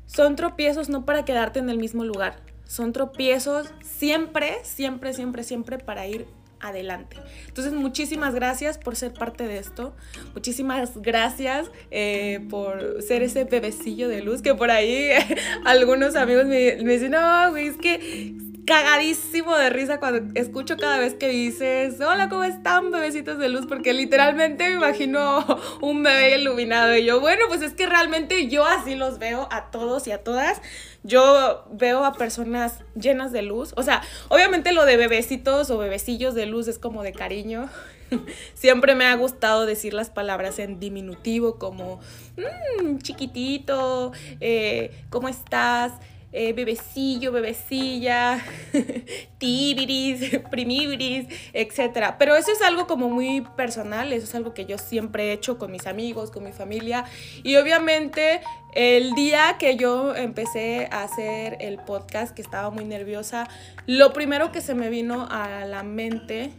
son 0.07 0.37
tropiezos 0.37 0.89
no 0.89 1.05
para 1.05 1.25
quedarte 1.25 1.59
en 1.59 1.69
el 1.69 1.79
mismo 1.79 2.05
lugar, 2.05 2.37
son 2.67 2.93
tropiezos 2.93 3.69
siempre, 3.83 4.57
siempre, 4.63 5.13
siempre, 5.13 5.45
siempre 5.45 5.79
para 5.79 6.07
ir 6.07 6.27
adelante. 6.61 7.19
Entonces, 7.47 7.73
muchísimas 7.73 8.35
gracias 8.35 8.79
por 8.79 8.97
ser 8.97 9.13
parte 9.13 9.47
de 9.47 9.59
esto. 9.59 9.95
Muchísimas 10.33 10.97
gracias 10.97 11.71
eh, 11.91 12.47
por 12.49 13.03
ser 13.03 13.23
ese 13.23 13.45
bebecillo 13.45 14.09
de 14.09 14.23
luz 14.23 14.41
que 14.41 14.55
por 14.55 14.71
ahí 14.71 15.11
algunos 15.65 16.17
amigos 16.17 16.47
me, 16.47 16.77
me 16.83 16.93
dicen, 16.95 17.13
no, 17.13 17.51
güey, 17.51 17.69
es 17.69 17.77
que 17.77 18.35
cagadísimo 18.67 19.57
de 19.57 19.71
risa 19.71 19.99
cuando 19.99 20.39
escucho 20.39 20.77
cada 20.77 20.99
vez 20.99 21.15
que 21.15 21.29
dices, 21.29 22.01
hola, 22.01 22.29
¿cómo 22.29 22.45
están, 22.45 22.91
bebecitos 22.91 23.39
de 23.39 23.49
luz? 23.49 23.67
Porque 23.67 23.93
literalmente 23.93 24.69
me 24.69 24.75
imagino 24.75 25.45
un 25.81 26.03
bebé 26.03 26.39
iluminado. 26.39 26.97
Y 26.97 27.05
yo, 27.05 27.21
bueno, 27.21 27.45
pues 27.49 27.63
es 27.63 27.73
que 27.73 27.87
realmente 27.87 28.49
yo 28.49 28.67
así 28.67 28.95
los 28.95 29.19
veo 29.19 29.49
a 29.51 29.71
todos 29.71 30.07
y 30.07 30.13
a 30.13 30.23
todas. 30.23 30.63
Yo 31.03 31.67
veo 31.71 32.05
a 32.05 32.15
personas 32.15 32.81
llenas 32.95 33.33
de 33.33 33.43
luz. 33.43 33.75
O 33.77 33.83
sea, 33.83 34.03
obviamente 34.29 34.73
lo 34.73 34.87
de 34.87 34.97
bebecitos 34.97 35.71
o 35.71 35.79
bebecillos 35.79 36.35
de 36.35 36.47
luz 36.47 36.69
es 36.69 36.79
como 36.79 37.03
de 37.03 37.13
cariño. 37.13 37.69
Siempre 38.55 38.95
me 38.95 39.05
ha 39.07 39.15
gustado 39.15 39.67
decir 39.67 39.93
las 39.93 40.11
palabras 40.11 40.59
en 40.59 40.81
diminutivo 40.81 41.59
como 41.59 42.01
mmm, 42.37 42.99
chiquitito, 42.99 44.13
eh, 44.41 44.91
¿cómo 45.11 45.29
estás? 45.29 45.93
Eh, 46.37 46.53
bebecillo, 46.53 47.31
bebecilla, 47.31 48.45
tibiris, 49.39 50.41
primibris, 50.51 51.29
etc. 51.53 52.17
Pero 52.19 52.35
eso 52.35 52.51
es 52.51 52.61
algo 52.61 52.89
como 52.89 53.09
muy 53.09 53.43
personal, 53.57 54.13
eso 54.13 54.25
es 54.25 54.35
algo 54.35 54.53
que 54.53 54.67
yo 54.67 54.77
siempre 54.77 55.29
he 55.29 55.33
hecho 55.33 55.59
con 55.59 55.71
mis 55.71 55.87
amigos, 55.87 56.33
con 56.33 56.43
mi 56.43 56.51
familia. 56.51 57.05
Y 57.45 57.55
obviamente 57.55 58.41
el 58.75 59.13
día 59.15 59.55
que 59.61 59.77
yo 59.77 60.17
empecé 60.17 60.89
a 60.91 61.05
hacer 61.05 61.57
el 61.61 61.79
podcast, 61.79 62.35
que 62.35 62.43
estaba 62.43 62.69
muy 62.71 62.85
nerviosa, 62.85 63.49
lo 63.87 64.13
primero 64.13 64.51
que 64.51 64.61
se 64.61 64.75
me 64.75 64.91
vino 64.91 65.29
a 65.31 65.65
la 65.67 65.85
mente 65.85 66.51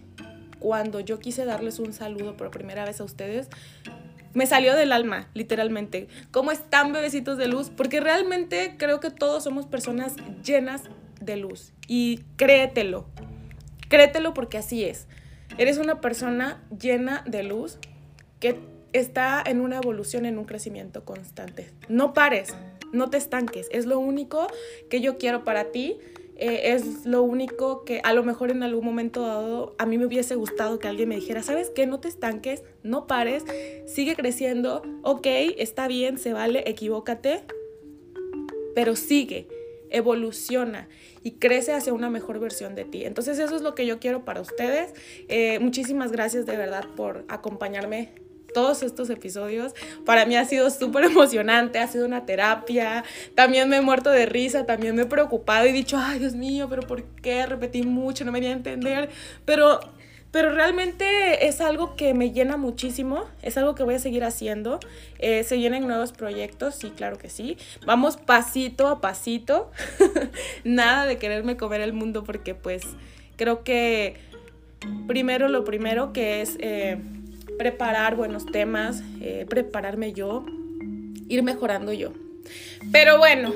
cuando 0.60 1.02
yo 1.02 1.20
quise 1.20 1.44
darles 1.44 1.80
un 1.80 1.92
saludo 1.92 2.38
por 2.38 2.50
primera 2.50 2.86
vez 2.86 3.02
a 3.02 3.04
ustedes 3.04 3.50
me 4.36 4.46
salió 4.46 4.76
del 4.76 4.92
alma, 4.92 5.30
literalmente. 5.34 6.08
¿Cómo 6.30 6.52
están, 6.52 6.94
bebecitos 6.94 7.38
de 7.38 7.48
luz? 7.48 7.72
Porque 7.76 8.02
realmente 8.02 8.76
creo 8.78 9.00
que 9.00 9.10
todos 9.10 9.44
somos 9.44 9.66
personas 9.66 10.16
llenas 10.44 10.84
de 11.22 11.38
luz. 11.38 11.74
Y 11.88 12.20
créetelo. 12.36 13.08
Créetelo 13.88 14.34
porque 14.34 14.58
así 14.58 14.84
es. 14.84 15.08
Eres 15.58 15.78
una 15.78 16.02
persona 16.02 16.62
llena 16.78 17.24
de 17.26 17.44
luz 17.44 17.80
que 18.40 18.60
está 18.92 19.42
en 19.46 19.62
una 19.62 19.78
evolución, 19.78 20.26
en 20.26 20.38
un 20.38 20.46
crecimiento 20.46 21.06
constante. 21.06 21.72
No 21.88 22.14
pares, 22.14 22.54
no 22.92 23.10
te 23.10 23.18
estanques. 23.18 23.70
Es 23.72 23.86
lo 23.86 24.00
único 24.00 24.48
que 24.90 25.00
yo 25.00 25.18
quiero 25.18 25.46
para 25.46 25.72
ti 25.72 25.98
eh, 26.38 26.74
es 26.74 27.06
lo 27.06 27.24
único 27.24 27.86
que 27.86 28.02
a 28.04 28.14
lo 28.14 28.24
mejor 28.24 28.52
en 28.52 28.64
algún 28.64 28.84
momento 28.84 29.22
dado 29.22 29.76
a 29.78 29.86
mí 29.86 29.98
me 29.98 30.06
hubiese 30.06 30.36
gustado 30.36 30.80
que 30.80 30.88
alguien 30.88 31.10
me 31.10 31.16
dijera, 31.16 31.42
¿sabes 31.44 31.70
qué? 31.70 31.86
No 31.86 32.00
te 32.00 32.08
estanques, 32.08 32.64
no 32.84 33.08
pares, 33.08 33.46
sigue 33.86 34.16
creciendo, 34.16 34.82
ok, 35.04 35.28
está 35.58 35.88
bien, 35.88 36.18
se 36.18 36.34
vale, 36.34 36.64
equivócate, 36.68 37.44
pero 38.74 38.96
sigue, 38.96 39.48
evoluciona 39.90 40.90
y 41.24 41.34
crece 41.34 41.74
hacia 41.74 41.94
una 41.94 42.10
mejor 42.10 42.40
versión 42.40 42.76
de 42.76 42.84
ti. 42.84 43.06
Entonces 43.06 43.40
eso 43.40 43.56
es 43.56 43.62
lo 43.62 43.74
que 43.74 43.86
yo 43.86 44.00
quiero 44.00 44.26
para 44.26 44.42
ustedes. 44.42 44.94
Eh, 45.30 45.60
muchísimas 45.60 46.12
gracias 46.12 46.46
de 46.46 46.58
verdad 46.58 46.84
por 46.96 47.24
acompañarme 47.30 48.25
todos 48.56 48.84
estos 48.84 49.10
episodios. 49.10 49.76
Para 50.06 50.26
mí 50.26 50.38
ha 50.38 50.46
sido 50.46 50.72
súper 50.72 51.04
emocionante, 51.04 51.78
ha 51.78 51.88
sido 51.88 52.06
una 52.06 52.26
terapia. 52.26 53.04
También 53.36 53.68
me 53.68 53.78
he 53.78 53.82
muerto 53.82 54.10
de 54.10 54.26
risa, 54.26 54.66
también 54.66 54.96
me 54.96 55.02
he 55.04 55.06
preocupado 55.06 55.68
y 55.68 55.74
dicho, 55.74 55.98
ay 56.00 56.20
Dios 56.20 56.36
mío, 56.36 56.68
pero 56.70 56.82
¿por 56.88 57.04
qué? 57.04 57.46
Repetí 57.46 57.84
mucho, 57.84 58.24
no 58.24 58.32
me 58.32 58.40
a 58.48 58.52
entender. 58.52 59.10
Pero 59.44 59.82
pero 60.32 60.54
realmente 60.54 61.48
es 61.48 61.62
algo 61.62 61.96
que 61.96 62.14
me 62.14 62.32
llena 62.32 62.58
muchísimo, 62.58 63.24
es 63.42 63.58
algo 63.58 63.74
que 63.74 63.84
voy 63.84 63.96
a 63.96 64.00
seguir 64.00 64.26
haciendo. 64.26 64.82
Eh, 65.18 65.46
se 65.46 65.56
vienen 65.56 65.88
nuevos 65.88 66.12
proyectos, 66.12 66.76
sí, 66.76 66.92
claro 66.92 67.18
que 67.18 67.30
sí. 67.30 67.58
Vamos 67.86 68.18
pasito 68.18 68.90
a 68.90 69.00
pasito, 69.00 69.72
nada 70.66 71.06
de 71.06 71.18
quererme 71.18 71.56
comer 71.56 71.80
el 71.80 71.94
mundo 71.94 72.26
porque 72.26 72.54
pues 72.54 72.84
creo 73.38 73.64
que 73.64 74.18
primero 75.08 75.48
lo 75.48 75.64
primero 75.64 76.12
que 76.12 76.42
es 76.42 76.58
eh, 76.60 76.98
preparar 77.58 78.16
buenos 78.16 78.46
temas, 78.46 79.04
eh, 79.22 79.46
prepararme 79.50 80.14
yo, 80.14 80.46
ir 81.28 81.44
mejorando 81.44 81.94
yo. 81.94 82.12
Pero 82.92 83.18
bueno, 83.18 83.54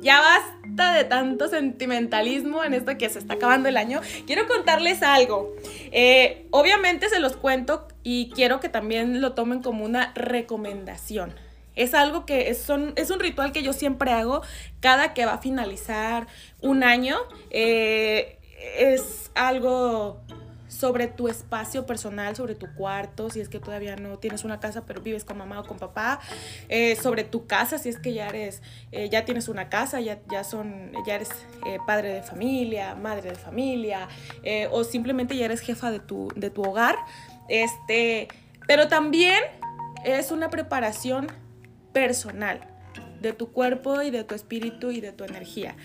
ya 0.00 0.20
basta 0.20 0.92
de 0.94 1.04
tanto 1.04 1.48
sentimentalismo 1.48 2.62
en 2.62 2.74
esto 2.74 2.96
que 2.98 3.08
se 3.08 3.18
está 3.18 3.34
acabando 3.34 3.68
el 3.68 3.76
año. 3.76 4.00
Quiero 4.26 4.46
contarles 4.46 5.02
algo. 5.02 5.54
Eh, 5.90 6.46
obviamente 6.50 7.08
se 7.08 7.20
los 7.20 7.36
cuento 7.36 7.88
y 8.02 8.30
quiero 8.34 8.60
que 8.60 8.68
también 8.68 9.20
lo 9.20 9.32
tomen 9.32 9.62
como 9.62 9.84
una 9.84 10.12
recomendación. 10.14 11.34
Es 11.74 11.94
algo 11.94 12.26
que 12.26 12.50
es, 12.50 12.66
es 12.96 13.10
un 13.10 13.20
ritual 13.20 13.52
que 13.52 13.62
yo 13.62 13.72
siempre 13.72 14.10
hago 14.10 14.42
cada 14.80 15.14
que 15.14 15.26
va 15.26 15.34
a 15.34 15.38
finalizar 15.38 16.26
un 16.60 16.82
año. 16.82 17.16
Eh, 17.50 18.38
es 18.78 19.30
algo 19.34 20.20
sobre 20.68 21.08
tu 21.08 21.28
espacio 21.28 21.86
personal, 21.86 22.36
sobre 22.36 22.54
tu 22.54 22.72
cuarto, 22.74 23.30
si 23.30 23.40
es 23.40 23.48
que 23.48 23.58
todavía 23.58 23.96
no 23.96 24.18
tienes 24.18 24.44
una 24.44 24.60
casa 24.60 24.84
pero 24.86 25.00
vives 25.00 25.24
con 25.24 25.38
mamá 25.38 25.60
o 25.60 25.64
con 25.64 25.78
papá, 25.78 26.20
eh, 26.68 26.96
sobre 26.96 27.24
tu 27.24 27.46
casa, 27.46 27.78
si 27.78 27.88
es 27.88 27.98
que 27.98 28.12
ya 28.12 28.28
eres, 28.28 28.62
eh, 28.92 29.08
ya 29.10 29.24
tienes 29.24 29.48
una 29.48 29.68
casa, 29.68 30.00
ya, 30.00 30.20
ya, 30.30 30.44
son, 30.44 30.92
ya 31.06 31.16
eres 31.16 31.30
eh, 31.66 31.78
padre 31.86 32.14
de 32.14 32.22
familia, 32.22 32.94
madre 32.94 33.30
de 33.30 33.36
familia, 33.36 34.08
o 34.70 34.84
simplemente 34.84 35.36
ya 35.36 35.46
eres 35.46 35.60
jefa 35.60 35.90
de 35.90 36.00
tu, 36.00 36.28
de 36.36 36.50
tu 36.50 36.62
hogar. 36.62 36.96
Este, 37.48 38.28
pero 38.66 38.88
también 38.88 39.42
es 40.04 40.30
una 40.30 40.50
preparación 40.50 41.26
personal 41.92 42.60
de 43.20 43.32
tu 43.32 43.52
cuerpo 43.52 44.02
y 44.02 44.10
de 44.10 44.24
tu 44.24 44.34
espíritu 44.34 44.90
y 44.90 45.00
de 45.00 45.12
tu 45.12 45.24
energía. 45.24 45.76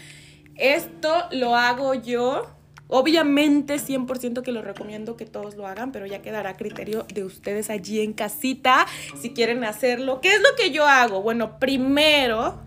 Esto 0.55 1.27
lo 1.31 1.55
hago 1.55 1.93
yo. 1.93 2.47
Obviamente 2.95 3.77
100% 3.77 4.43
que 4.43 4.51
lo 4.51 4.61
recomiendo 4.61 5.17
que 5.17 5.25
todos 5.25 5.55
lo 5.55 5.65
hagan, 5.65 5.91
pero 5.91 6.05
ya 6.05 6.21
quedará 6.21 6.51
a 6.51 6.57
criterio 6.57 7.07
de 7.11 7.23
ustedes 7.23 7.71
allí 7.71 8.01
en 8.01 8.13
casita 8.13 8.85
si 9.19 9.31
quieren 9.31 9.63
hacerlo. 9.63 10.21
¿Qué 10.21 10.35
es 10.35 10.39
lo 10.41 10.55
que 10.55 10.69
yo 10.69 10.85
hago? 10.85 11.23
Bueno, 11.23 11.57
primero 11.57 12.61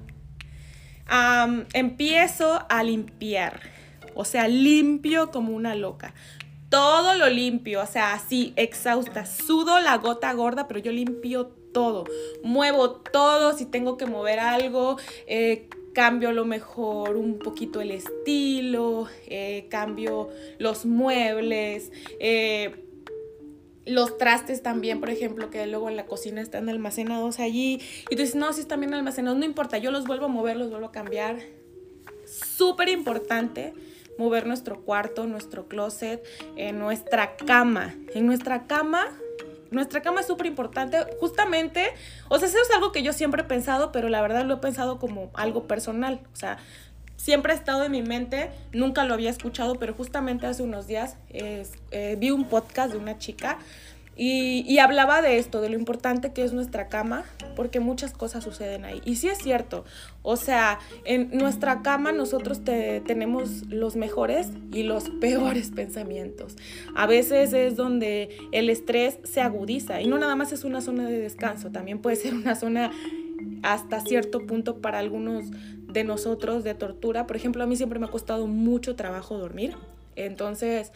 empiezo 1.74 2.66
a 2.68 2.82
limpiar. 2.82 3.60
O 4.16 4.24
sea, 4.24 4.48
limpio 4.48 5.30
como 5.30 5.54
una 5.54 5.76
loca 5.76 6.12
todo 6.68 7.14
lo 7.14 7.28
limpio, 7.28 7.80
o 7.80 7.86
sea, 7.86 8.12
así, 8.12 8.52
exhausta. 8.56 9.24
Sudo 9.24 9.78
la 9.78 9.96
gota 9.98 10.32
gorda, 10.32 10.66
pero 10.66 10.80
yo 10.80 10.90
limpio 10.90 11.46
todo. 11.72 12.04
Muevo 12.42 12.90
todo, 12.90 13.56
si 13.56 13.66
tengo 13.66 13.96
que 13.96 14.06
mover 14.06 14.40
algo, 14.40 14.96
eh, 15.26 15.68
cambio 15.96 16.28
a 16.28 16.32
lo 16.34 16.44
mejor 16.44 17.16
un 17.16 17.38
poquito 17.38 17.80
el 17.80 17.90
estilo, 17.90 19.08
eh, 19.28 19.66
cambio 19.70 20.28
los 20.58 20.84
muebles. 20.84 21.90
Eh, 22.20 22.84
los 23.86 24.18
trastes 24.18 24.62
también, 24.62 25.00
por 25.00 25.08
ejemplo, 25.08 25.48
que 25.48 25.66
luego 25.66 25.88
en 25.88 25.96
la 25.96 26.04
cocina 26.04 26.42
están 26.42 26.68
almacenados 26.68 27.40
allí. 27.40 27.80
Y 28.10 28.16
tú 28.16 28.20
dices, 28.20 28.34
no, 28.34 28.52
si 28.52 28.60
están 28.60 28.80
bien 28.80 28.92
almacenados, 28.92 29.38
no 29.38 29.46
importa, 29.46 29.78
yo 29.78 29.90
los 29.90 30.06
vuelvo 30.06 30.26
a 30.26 30.28
mover, 30.28 30.58
los 30.58 30.68
vuelvo 30.68 30.88
a 30.88 30.92
cambiar. 30.92 31.38
Súper 32.26 32.90
importante 32.90 33.72
mover 34.18 34.46
nuestro 34.46 34.82
cuarto, 34.82 35.26
nuestro 35.26 35.66
closet, 35.66 36.22
en 36.56 36.78
nuestra 36.78 37.36
cama. 37.36 37.94
En 38.14 38.26
nuestra 38.26 38.66
cama, 38.66 39.18
nuestra 39.70 40.02
cama 40.02 40.20
es 40.20 40.26
súper 40.26 40.46
importante. 40.46 40.98
Justamente, 41.20 41.92
o 42.28 42.38
sea, 42.38 42.48
eso 42.48 42.58
es 42.60 42.70
algo 42.74 42.92
que 42.92 43.02
yo 43.02 43.12
siempre 43.12 43.42
he 43.42 43.44
pensado, 43.44 43.92
pero 43.92 44.08
la 44.08 44.20
verdad 44.20 44.44
lo 44.44 44.54
he 44.54 44.58
pensado 44.58 44.98
como 44.98 45.30
algo 45.34 45.66
personal. 45.66 46.20
O 46.32 46.36
sea, 46.36 46.58
siempre 47.16 47.52
ha 47.52 47.56
estado 47.56 47.84
en 47.84 47.92
mi 47.92 48.02
mente, 48.02 48.50
nunca 48.72 49.04
lo 49.04 49.14
había 49.14 49.30
escuchado, 49.30 49.76
pero 49.76 49.94
justamente 49.94 50.46
hace 50.46 50.62
unos 50.62 50.86
días 50.86 51.16
eh, 51.30 52.16
vi 52.18 52.30
un 52.30 52.44
podcast 52.44 52.92
de 52.92 52.98
una 52.98 53.18
chica 53.18 53.58
y, 54.18 54.78
hablaba 54.78 55.20
de 55.20 55.36
esto, 55.36 55.60
de 55.60 55.68
lo 55.68 55.76
importante 55.76 56.32
que 56.32 56.42
es 56.42 56.54
nuestra 56.54 56.88
cama, 56.88 57.24
porque 57.54 57.80
muchas 57.80 58.12
cosas 58.12 58.44
suceden 58.44 58.86
ahí. 58.86 59.02
Y 59.04 59.16
sí 59.16 59.28
es 59.28 59.36
cierto, 59.38 59.84
o 60.22 60.36
sea, 60.36 60.78
en 61.04 61.36
nuestra 61.36 61.82
cama 61.82 62.12
nosotros 62.12 62.62
tenemos 62.64 63.66
los 63.68 63.94
mejores 63.96 64.48
y 64.72 64.84
los 64.84 65.10
peores 65.20 65.70
pensamientos. 65.70 66.56
A 66.94 67.06
veces 67.06 67.52
es 67.52 67.76
donde 67.76 68.38
el 68.52 68.70
estrés 68.70 69.18
se 69.24 69.42
agudiza 69.42 70.00
y 70.00 70.06
no 70.06 70.18
nada 70.18 70.34
más 70.34 70.50
es 70.52 70.64
una 70.64 70.80
zona 70.80 71.06
de 71.06 71.18
descanso, 71.18 71.70
también 71.70 71.98
puede 71.98 72.16
ser 72.16 72.32
una 72.32 72.54
zona 72.54 72.92
hasta 73.62 74.00
cierto 74.00 74.46
punto 74.46 74.78
para 74.78 74.98
algunos 74.98 75.50
de 75.88 76.04
nosotros 76.04 76.64
de 76.64 76.74
tortura. 76.74 77.26
Por 77.26 77.36
ejemplo, 77.36 77.62
a 77.62 77.66
mí 77.66 77.76
siempre 77.76 77.98
me 77.98 78.06
ha 78.06 78.10
costado 78.10 78.46
mucho 78.46 78.96
trabajo 78.96 79.36
dormir. 79.36 79.76
Entonces, 80.14 80.92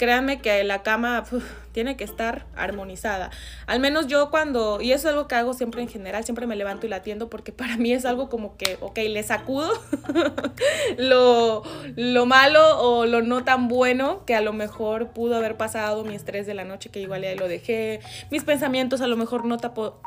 créanme 0.00 0.40
que 0.40 0.64
la 0.64 0.82
cama 0.82 1.24
tiene 1.72 1.94
que 1.96 2.04
estar 2.04 2.46
armonizada. 2.56 3.30
Al 3.66 3.80
menos 3.80 4.06
yo 4.06 4.30
cuando, 4.30 4.80
y 4.80 4.92
eso 4.92 5.08
es 5.08 5.14
algo 5.14 5.28
que 5.28 5.34
hago 5.34 5.52
siempre 5.52 5.82
en 5.82 5.88
general, 5.88 6.24
siempre 6.24 6.46
me 6.46 6.56
levanto 6.56 6.86
y 6.86 6.88
la 6.88 6.96
atiendo 6.96 7.28
porque 7.28 7.52
para 7.52 7.76
mí 7.76 7.92
es 7.92 8.06
algo 8.06 8.30
como 8.30 8.56
que, 8.56 8.78
ok, 8.80 8.96
le 8.96 9.22
sacudo 9.22 9.70
lo, 10.98 11.62
lo 11.96 12.26
malo 12.26 12.80
o 12.80 13.04
lo 13.04 13.20
no 13.20 13.44
tan 13.44 13.68
bueno 13.68 14.24
que 14.24 14.34
a 14.34 14.40
lo 14.40 14.54
mejor 14.54 15.10
pudo 15.10 15.36
haber 15.36 15.58
pasado 15.58 16.02
mi 16.02 16.14
estrés 16.14 16.46
de 16.46 16.54
la 16.54 16.64
noche 16.64 16.88
que 16.88 17.00
igual 17.00 17.20
ya 17.20 17.34
lo 17.34 17.46
dejé, 17.46 18.00
mis 18.30 18.42
pensamientos 18.42 19.02
a 19.02 19.06
lo 19.06 19.18
mejor 19.18 19.44
no, 19.44 19.58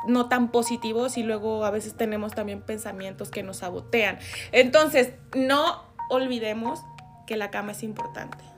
no 0.08 0.28
tan 0.28 0.50
positivos 0.50 1.16
y 1.16 1.22
luego 1.22 1.64
a 1.64 1.70
veces 1.70 1.94
tenemos 1.94 2.34
también 2.34 2.62
pensamientos 2.62 3.30
que 3.30 3.44
nos 3.44 3.58
sabotean. 3.58 4.18
Entonces, 4.50 5.12
no 5.36 5.84
olvidemos 6.10 6.80
que 7.28 7.36
la 7.36 7.52
cama 7.52 7.72
es 7.72 7.84
importante 7.84 8.53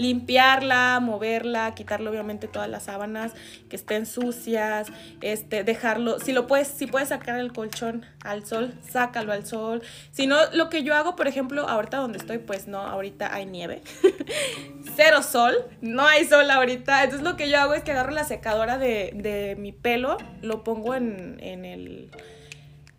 limpiarla, 0.00 0.98
moverla, 1.00 1.74
quitarle 1.74 2.08
obviamente 2.08 2.48
todas 2.48 2.68
las 2.68 2.84
sábanas 2.84 3.32
que 3.68 3.76
estén 3.76 4.06
sucias, 4.06 4.88
este, 5.20 5.62
dejarlo, 5.62 6.18
si 6.18 6.32
lo 6.32 6.46
puedes, 6.46 6.68
si 6.68 6.86
puedes 6.86 7.10
sacar 7.10 7.38
el 7.38 7.52
colchón 7.52 8.06
al 8.24 8.46
sol, 8.46 8.74
sácalo 8.88 9.32
al 9.32 9.46
sol. 9.46 9.82
Si 10.10 10.26
no, 10.26 10.36
lo 10.52 10.70
que 10.70 10.82
yo 10.82 10.94
hago, 10.94 11.16
por 11.16 11.28
ejemplo, 11.28 11.68
ahorita 11.68 11.98
donde 11.98 12.18
estoy, 12.18 12.38
pues 12.38 12.66
no, 12.66 12.78
ahorita 12.78 13.34
hay 13.34 13.46
nieve. 13.46 13.82
Cero 14.96 15.22
sol, 15.22 15.54
no 15.80 16.06
hay 16.06 16.24
sol 16.24 16.50
ahorita. 16.50 17.04
Entonces 17.04 17.26
lo 17.26 17.36
que 17.36 17.50
yo 17.50 17.58
hago 17.58 17.74
es 17.74 17.82
que 17.82 17.92
agarro 17.92 18.12
la 18.12 18.24
secadora 18.24 18.78
de, 18.78 19.56
mi 19.58 19.72
pelo, 19.72 20.16
lo 20.40 20.64
pongo 20.64 20.94
en, 20.94 21.38
en 21.40 21.64
el 21.64 22.10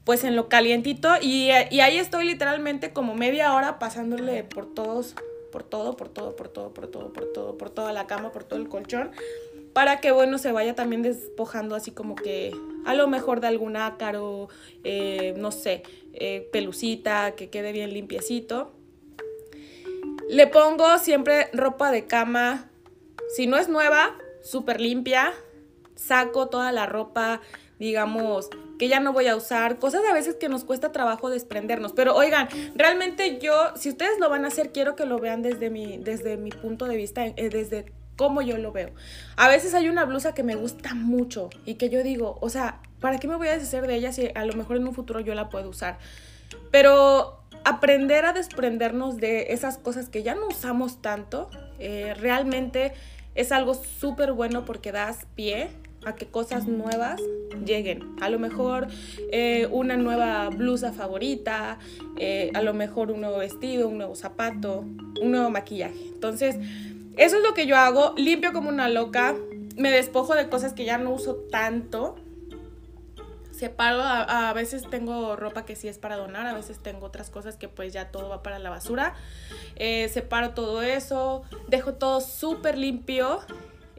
pues 0.03 0.23
en 0.23 0.35
lo 0.35 0.49
calientito 0.49 1.09
y, 1.21 1.51
ahí 1.51 1.97
estoy 1.97 2.25
literalmente 2.25 2.91
como 2.91 3.13
media 3.13 3.53
hora 3.53 3.79
pasándole 3.79 4.43
por 4.43 4.73
todos 4.73 5.15
por 5.51 5.63
todo, 5.63 5.95
por 5.95 6.09
todo, 6.09 6.35
por 6.35 6.47
todo, 6.47 6.73
por 6.73 6.87
todo, 6.87 7.13
por 7.13 7.25
todo, 7.31 7.57
por 7.57 7.69
toda 7.69 7.93
la 7.93 8.07
cama, 8.07 8.31
por 8.31 8.43
todo 8.43 8.59
el 8.59 8.69
colchón, 8.69 9.11
para 9.73 9.99
que, 10.01 10.11
bueno, 10.11 10.37
se 10.37 10.51
vaya 10.51 10.75
también 10.75 11.01
despojando 11.01 11.75
así 11.75 11.91
como 11.91 12.15
que 12.15 12.53
a 12.85 12.93
lo 12.93 13.07
mejor 13.07 13.39
de 13.41 13.47
algún 13.47 13.77
ácaro, 13.77 14.49
eh, 14.83 15.33
no 15.37 15.51
sé, 15.51 15.83
eh, 16.13 16.49
pelucita, 16.51 17.35
que 17.35 17.49
quede 17.49 17.71
bien 17.71 17.93
limpiecito. 17.93 18.71
Le 20.29 20.47
pongo 20.47 20.97
siempre 20.97 21.49
ropa 21.53 21.91
de 21.91 22.05
cama, 22.05 22.69
si 23.35 23.47
no 23.47 23.57
es 23.57 23.69
nueva, 23.69 24.17
súper 24.41 24.81
limpia, 24.81 25.33
saco 25.95 26.47
toda 26.47 26.71
la 26.71 26.85
ropa, 26.85 27.41
digamos, 27.81 28.47
que 28.77 28.87
ya 28.87 28.99
no 28.99 29.11
voy 29.11 29.27
a 29.27 29.35
usar, 29.35 29.79
cosas 29.79 30.03
a 30.07 30.13
veces 30.13 30.35
que 30.35 30.49
nos 30.49 30.63
cuesta 30.63 30.91
trabajo 30.91 31.31
desprendernos. 31.31 31.93
Pero 31.93 32.15
oigan, 32.15 32.47
realmente 32.75 33.39
yo, 33.39 33.75
si 33.75 33.89
ustedes 33.89 34.19
lo 34.19 34.29
van 34.29 34.45
a 34.45 34.49
hacer, 34.49 34.71
quiero 34.71 34.95
que 34.95 35.07
lo 35.07 35.17
vean 35.17 35.41
desde 35.41 35.71
mi, 35.71 35.97
desde 35.97 36.37
mi 36.37 36.51
punto 36.51 36.85
de 36.85 36.95
vista, 36.95 37.25
eh, 37.25 37.49
desde 37.49 37.91
cómo 38.17 38.43
yo 38.43 38.59
lo 38.59 38.71
veo. 38.71 38.91
A 39.35 39.49
veces 39.49 39.73
hay 39.73 39.89
una 39.89 40.05
blusa 40.05 40.35
que 40.35 40.43
me 40.43 40.53
gusta 40.53 40.93
mucho 40.93 41.49
y 41.65 41.73
que 41.73 41.89
yo 41.89 42.03
digo, 42.03 42.37
o 42.39 42.49
sea, 42.49 42.79
¿para 42.99 43.17
qué 43.17 43.27
me 43.27 43.35
voy 43.35 43.47
a 43.47 43.53
deshacer 43.53 43.87
de 43.87 43.95
ella 43.95 44.13
si 44.13 44.29
a 44.35 44.45
lo 44.45 44.53
mejor 44.53 44.77
en 44.77 44.87
un 44.87 44.93
futuro 44.93 45.19
yo 45.19 45.33
la 45.33 45.49
puedo 45.49 45.67
usar? 45.67 45.97
Pero 46.69 47.39
aprender 47.63 48.25
a 48.25 48.33
desprendernos 48.33 49.17
de 49.17 49.53
esas 49.53 49.79
cosas 49.79 50.07
que 50.07 50.21
ya 50.21 50.35
no 50.35 50.49
usamos 50.49 51.01
tanto, 51.01 51.49
eh, 51.79 52.13
realmente 52.13 52.93
es 53.33 53.51
algo 53.51 53.73
súper 53.73 54.33
bueno 54.33 54.65
porque 54.65 54.91
das 54.91 55.25
pie 55.33 55.80
a 56.05 56.15
que 56.15 56.27
cosas 56.27 56.67
nuevas 56.67 57.21
lleguen. 57.65 58.15
A 58.21 58.29
lo 58.29 58.39
mejor 58.39 58.87
eh, 59.31 59.67
una 59.71 59.97
nueva 59.97 60.49
blusa 60.49 60.93
favorita, 60.93 61.77
eh, 62.17 62.51
a 62.53 62.61
lo 62.61 62.73
mejor 62.73 63.11
un 63.11 63.21
nuevo 63.21 63.37
vestido, 63.37 63.87
un 63.87 63.97
nuevo 63.97 64.15
zapato, 64.15 64.79
un 65.21 65.31
nuevo 65.31 65.49
maquillaje. 65.49 66.07
Entonces, 66.13 66.55
eso 67.17 67.37
es 67.37 67.43
lo 67.43 67.53
que 67.53 67.67
yo 67.67 67.77
hago. 67.77 68.13
Limpio 68.17 68.53
como 68.53 68.69
una 68.69 68.89
loca. 68.89 69.35
Me 69.77 69.91
despojo 69.91 70.35
de 70.35 70.49
cosas 70.49 70.73
que 70.73 70.85
ya 70.85 70.97
no 70.97 71.11
uso 71.11 71.35
tanto. 71.51 72.15
Separo, 73.51 74.01
a, 74.01 74.49
a 74.49 74.53
veces 74.53 74.89
tengo 74.89 75.35
ropa 75.35 75.65
que 75.65 75.75
sí 75.75 75.87
es 75.87 75.99
para 75.99 76.17
donar, 76.17 76.47
a 76.47 76.53
veces 76.55 76.79
tengo 76.79 77.05
otras 77.05 77.29
cosas 77.29 77.57
que 77.57 77.67
pues 77.67 77.93
ya 77.93 78.09
todo 78.09 78.27
va 78.27 78.41
para 78.41 78.57
la 78.57 78.71
basura. 78.71 79.13
Eh, 79.75 80.09
separo 80.09 80.55
todo 80.55 80.81
eso, 80.81 81.43
dejo 81.67 81.93
todo 81.93 82.21
súper 82.21 82.75
limpio 82.75 83.41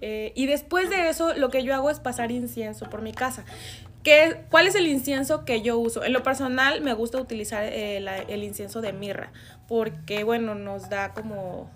eh, 0.03 0.33
y 0.35 0.47
después 0.47 0.91
de 0.91 1.09
eso, 1.09 1.33
lo 1.35 1.49
que 1.49 1.63
yo 1.63 1.75
hago 1.75 1.89
es 1.89 2.01
pasar 2.01 2.33
incienso 2.33 2.91
por 2.91 3.03
mi 3.03 3.13
casa. 3.13 3.45
¿Qué, 4.03 4.45
¿Cuál 4.51 4.67
es 4.67 4.75
el 4.75 4.89
incienso 4.89 5.45
que 5.45 5.63
yo 5.63 5.79
uso? 5.79 6.05
En 6.05 6.13
lo 6.13 6.25
personal 6.25 6.81
me 6.81 6.93
gusta 6.93 7.19
utilizar 7.21 7.63
eh, 7.65 8.05
el 8.29 8.43
incienso 8.43 8.81
de 8.81 8.93
mirra 8.93 9.33
porque, 9.69 10.25
bueno, 10.25 10.57
nos 10.57 10.91
da 10.91 11.15
como 11.15 11.71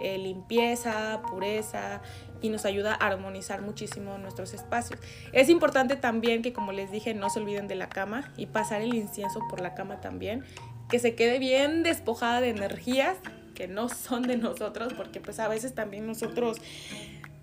eh, 0.00 0.16
limpieza, 0.16 1.20
pureza 1.28 2.00
y 2.40 2.48
nos 2.48 2.64
ayuda 2.64 2.92
a 2.94 3.06
armonizar 3.06 3.60
muchísimo 3.60 4.16
nuestros 4.16 4.54
espacios. 4.54 4.98
Es 5.32 5.50
importante 5.50 5.96
también 5.96 6.40
que, 6.40 6.54
como 6.54 6.72
les 6.72 6.90
dije, 6.90 7.12
no 7.12 7.28
se 7.28 7.40
olviden 7.40 7.68
de 7.68 7.74
la 7.74 7.90
cama 7.90 8.32
y 8.38 8.46
pasar 8.46 8.80
el 8.80 8.94
incienso 8.94 9.40
por 9.50 9.60
la 9.60 9.74
cama 9.74 10.00
también, 10.00 10.44
que 10.88 10.98
se 10.98 11.14
quede 11.14 11.38
bien 11.38 11.82
despojada 11.82 12.40
de 12.40 12.48
energías 12.48 13.18
que 13.54 13.68
no 13.68 13.88
son 13.88 14.22
de 14.22 14.36
nosotros, 14.36 14.92
porque 14.92 15.20
pues 15.20 15.40
a 15.40 15.48
veces 15.48 15.74
también 15.74 16.06
nosotros 16.06 16.58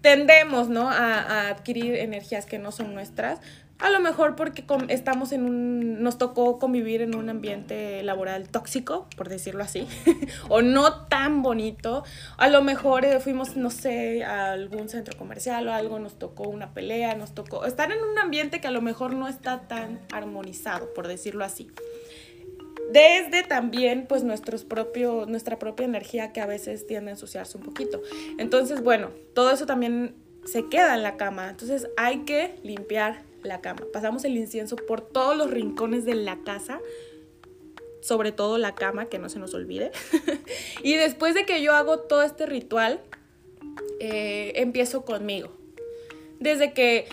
tendemos, 0.04 0.68
¿no? 0.68 0.89
A, 0.89 1.48
adquirir 1.50 1.96
energías 1.96 2.46
que 2.46 2.60
no 2.60 2.72
son 2.72 2.94
nuestras. 2.94 3.39
A 3.80 3.89
lo 3.89 4.00
mejor 4.02 4.36
porque 4.36 4.63
estamos 4.89 5.32
en 5.32 5.46
un, 5.46 6.04
nos 6.04 6.18
tocó 6.18 6.60
convivir 6.60 7.02
en 7.02 7.16
un 7.16 7.30
ambiente 7.30 8.04
laboral 8.04 8.48
tóxico, 8.48 9.08
por 9.18 9.30
decirlo 9.30 9.63
así, 9.63 9.88
o 10.50 10.62
no 10.62 11.06
tan 11.08 11.42
bonito. 11.42 12.04
A 12.38 12.50
lo 12.50 12.62
mejor 12.62 13.06
eh, 13.06 13.20
fuimos, 13.20 13.56
no 13.56 13.72
sé, 13.72 14.24
a 14.24 14.52
algún 14.52 14.89
centro 14.89 15.18
comercial 15.18 15.68
o 15.68 15.74
algo, 15.74 16.00
nos 16.00 16.20
tocó 16.20 16.44
una 16.44 16.74
pelea, 16.74 17.16
nos 17.16 17.34
tocó 17.34 17.66
estar 17.66 17.92
en 17.92 18.04
un 18.04 18.20
ambiente 18.20 18.62
que 18.62 18.68
a 18.68 18.72
lo 18.72 18.82
mejor 18.82 19.13
no 19.13 19.28
está 19.28 19.62
tan 19.62 20.02
armonizado, 20.12 20.94
por 20.94 21.08
decirlo 21.08 21.44
así 21.44 21.72
desde 22.91 23.43
también 23.43 24.06
pues 24.08 24.24
nuestros 24.24 24.63
propios, 24.65 25.28
nuestra 25.28 25.60
propia 25.60 25.86
energía 25.86 26.32
que 26.32 26.41
a 26.41 26.46
veces 26.46 26.86
tiende 26.86 27.12
a 27.12 27.13
ensuciarse 27.13 27.58
un 27.58 27.63
poquito. 27.63 28.02
Entonces, 28.38 28.82
bueno, 28.84 29.12
todo 29.34 29.52
eso 29.52 29.65
también 29.65 30.15
se 30.46 30.67
queda 30.69 30.96
en 30.96 31.04
la 31.04 31.17
cama. 31.17 31.50
Entonces 31.50 31.88
hay 31.98 32.19
que 32.26 32.56
limpiar 32.63 33.24
la 33.43 33.62
cama. 33.62 33.82
Pasamos 33.91 34.24
el 34.26 34.38
incienso 34.38 34.76
por 34.76 35.02
todos 35.02 35.38
los 35.38 35.52
rincones 35.52 36.06
de 36.06 36.15
la 36.15 36.39
casa, 36.43 36.80
sobre 38.02 38.32
todo 38.32 38.58
la 38.58 38.76
cama, 38.76 39.06
que 39.06 39.19
no 39.19 39.30
se 39.30 39.39
nos 39.39 39.54
olvide. 39.54 39.91
y 40.84 40.96
después 40.96 41.36
de 41.36 41.46
que 41.46 41.62
yo 41.62 41.74
hago 41.74 42.00
todo 42.00 42.24
este 42.24 42.46
ritual, 42.46 43.02
eh, 44.00 44.54
empiezo 44.56 45.06
conmigo. 45.06 45.50
Desde 46.39 46.74
que 46.74 47.08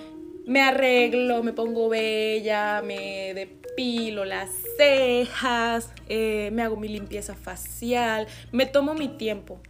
me 0.46 0.60
arreglo, 0.60 1.42
me 1.42 1.52
pongo 1.52 1.88
bella, 1.88 2.82
me 2.82 3.34
depilo 3.34 4.24
las 4.24 4.50
cejas, 4.80 5.90
eh, 6.08 6.48
me 6.52 6.62
hago 6.62 6.76
mi 6.76 6.88
limpieza 6.88 7.34
facial, 7.34 8.26
me 8.50 8.64
tomo 8.64 8.94
mi 8.94 9.08
tiempo. 9.08 9.60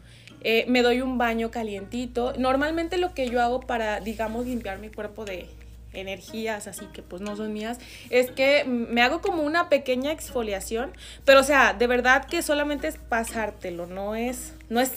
Eh, 0.42 0.64
me 0.68 0.82
doy 0.82 1.00
un 1.00 1.18
baño 1.18 1.50
calientito. 1.50 2.32
Normalmente 2.38 2.96
lo 2.96 3.12
que 3.12 3.28
yo 3.28 3.42
hago 3.42 3.60
para, 3.60 4.00
digamos, 4.00 4.46
limpiar 4.46 4.78
mi 4.78 4.88
cuerpo 4.88 5.24
de 5.24 5.48
energías 5.92 6.68
así 6.68 6.86
que 6.92 7.02
pues 7.02 7.20
no 7.20 7.34
son 7.34 7.52
mías, 7.52 7.78
es 8.10 8.30
que 8.30 8.62
me 8.64 9.02
hago 9.02 9.20
como 9.20 9.42
una 9.42 9.68
pequeña 9.68 10.12
exfoliación, 10.12 10.92
pero 11.24 11.40
o 11.40 11.42
sea, 11.42 11.74
de 11.74 11.88
verdad 11.88 12.26
que 12.26 12.42
solamente 12.42 12.86
es 12.86 12.96
pasártelo, 12.96 13.86
no 13.86 14.14
es 14.14 14.52
no 14.70 14.80
es 14.80 14.92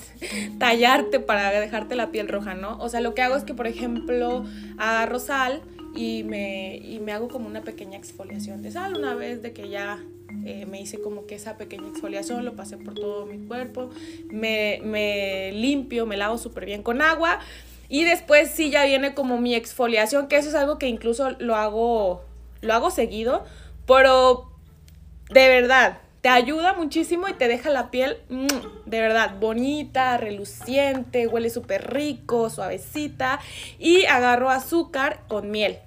tallarte 0.59 1.19
para 1.19 1.51
dejarte 1.59 1.95
la 1.95 2.11
piel 2.11 2.29
roja, 2.29 2.53
¿no? 2.53 2.77
O 2.79 2.87
sea, 2.87 3.01
lo 3.01 3.13
que 3.13 3.23
hago 3.23 3.35
es 3.35 3.43
que 3.43 3.53
por 3.53 3.67
ejemplo 3.67 4.45
agarro 4.77 5.19
sal 5.19 5.61
y 5.95 6.23
me, 6.23 6.77
y 6.77 6.99
me 6.99 7.11
hago 7.11 7.27
como 7.27 7.47
una 7.47 7.61
pequeña 7.61 7.97
exfoliación 7.97 8.61
de 8.61 8.71
sal 8.71 8.95
una 8.95 9.15
vez 9.15 9.41
de 9.41 9.51
que 9.51 9.69
ya 9.69 9.99
eh, 10.45 10.65
me 10.67 10.79
hice 10.79 11.01
como 11.01 11.25
que 11.25 11.35
esa 11.35 11.57
pequeña 11.57 11.87
exfoliación, 11.89 12.45
lo 12.45 12.55
pasé 12.55 12.77
por 12.77 12.93
todo 12.93 13.25
mi 13.25 13.45
cuerpo, 13.47 13.89
me, 14.29 14.79
me 14.83 15.51
limpio, 15.53 16.05
me 16.05 16.17
lavo 16.17 16.37
súper 16.37 16.65
bien 16.65 16.83
con 16.83 17.01
agua 17.01 17.39
y 17.89 18.03
después 18.03 18.51
sí 18.51 18.69
ya 18.69 18.85
viene 18.85 19.13
como 19.13 19.39
mi 19.39 19.55
exfoliación, 19.55 20.27
que 20.27 20.37
eso 20.37 20.49
es 20.49 20.55
algo 20.55 20.77
que 20.77 20.87
incluso 20.87 21.31
lo 21.39 21.55
hago, 21.55 22.23
lo 22.61 22.73
hago 22.73 22.91
seguido, 22.91 23.43
pero 23.87 24.51
de 25.31 25.47
verdad, 25.47 25.99
te 26.23 26.29
ayuda 26.29 26.73
muchísimo 26.73 27.27
y 27.27 27.33
te 27.33 27.49
deja 27.49 27.69
la 27.69 27.91
piel 27.91 28.17
mm, 28.29 28.47
de 28.85 29.01
verdad 29.01 29.35
bonita, 29.41 30.15
reluciente, 30.15 31.27
huele 31.27 31.49
súper 31.49 31.93
rico, 31.93 32.49
suavecita. 32.49 33.41
Y 33.77 34.05
agarro 34.05 34.49
azúcar 34.49 35.19
con 35.27 35.51
miel. 35.51 35.79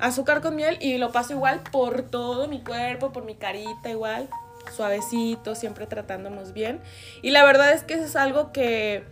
Azúcar 0.00 0.40
con 0.40 0.56
miel 0.56 0.78
y 0.80 0.98
lo 0.98 1.12
paso 1.12 1.34
igual 1.34 1.62
por 1.70 2.02
todo 2.02 2.48
mi 2.48 2.60
cuerpo, 2.60 3.12
por 3.12 3.24
mi 3.24 3.36
carita 3.36 3.88
igual, 3.88 4.28
suavecito, 4.74 5.54
siempre 5.54 5.86
tratándonos 5.86 6.52
bien. 6.52 6.80
Y 7.22 7.30
la 7.30 7.44
verdad 7.44 7.72
es 7.72 7.84
que 7.84 7.94
eso 7.94 8.04
es 8.04 8.16
algo 8.16 8.50
que 8.50 9.04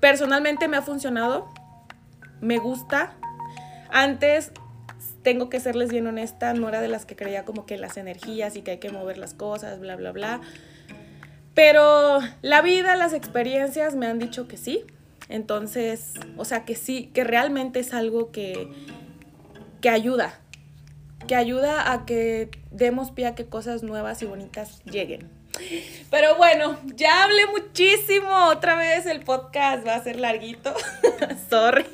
personalmente 0.00 0.66
me 0.66 0.78
ha 0.78 0.82
funcionado 0.82 1.48
me 2.40 2.58
gusta. 2.58 3.14
Antes, 3.90 4.52
tengo 5.28 5.50
que 5.50 5.60
serles 5.60 5.90
bien 5.90 6.06
honesta, 6.06 6.54
no 6.54 6.70
era 6.70 6.80
de 6.80 6.88
las 6.88 7.04
que 7.04 7.14
creía 7.14 7.44
como 7.44 7.66
que 7.66 7.76
las 7.76 7.98
energías 7.98 8.56
y 8.56 8.62
que 8.62 8.70
hay 8.70 8.78
que 8.78 8.88
mover 8.88 9.18
las 9.18 9.34
cosas, 9.34 9.78
bla, 9.78 9.94
bla, 9.94 10.10
bla. 10.10 10.40
Pero 11.52 12.20
la 12.40 12.62
vida, 12.62 12.96
las 12.96 13.12
experiencias 13.12 13.94
me 13.94 14.06
han 14.06 14.18
dicho 14.18 14.48
que 14.48 14.56
sí. 14.56 14.84
Entonces, 15.28 16.14
o 16.38 16.46
sea, 16.46 16.64
que 16.64 16.76
sí, 16.76 17.10
que 17.12 17.24
realmente 17.24 17.78
es 17.78 17.92
algo 17.92 18.32
que, 18.32 18.72
que 19.82 19.90
ayuda, 19.90 20.40
que 21.26 21.34
ayuda 21.34 21.92
a 21.92 22.06
que 22.06 22.50
demos 22.70 23.10
pie 23.10 23.26
a 23.26 23.34
que 23.34 23.44
cosas 23.44 23.82
nuevas 23.82 24.22
y 24.22 24.24
bonitas 24.24 24.82
lleguen. 24.84 25.28
Pero 26.10 26.36
bueno, 26.36 26.78
ya 26.94 27.24
hablé 27.24 27.46
muchísimo. 27.46 28.28
Otra 28.48 28.76
vez 28.76 29.06
el 29.06 29.20
podcast 29.20 29.86
va 29.86 29.94
a 29.94 30.02
ser 30.02 30.18
larguito. 30.18 30.74
Sorry. 31.50 31.84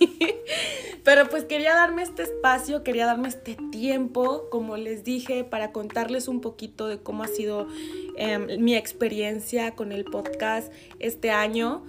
Pero 1.04 1.28
pues 1.28 1.44
quería 1.44 1.74
darme 1.74 2.02
este 2.02 2.22
espacio, 2.22 2.82
quería 2.82 3.04
darme 3.04 3.28
este 3.28 3.56
tiempo, 3.70 4.48
como 4.50 4.78
les 4.78 5.04
dije, 5.04 5.44
para 5.44 5.70
contarles 5.70 6.28
un 6.28 6.40
poquito 6.40 6.86
de 6.86 6.98
cómo 6.98 7.24
ha 7.24 7.28
sido 7.28 7.68
em, 8.16 8.58
mi 8.62 8.74
experiencia 8.74 9.72
con 9.72 9.92
el 9.92 10.04
podcast 10.04 10.72
este 11.00 11.30
año. 11.30 11.84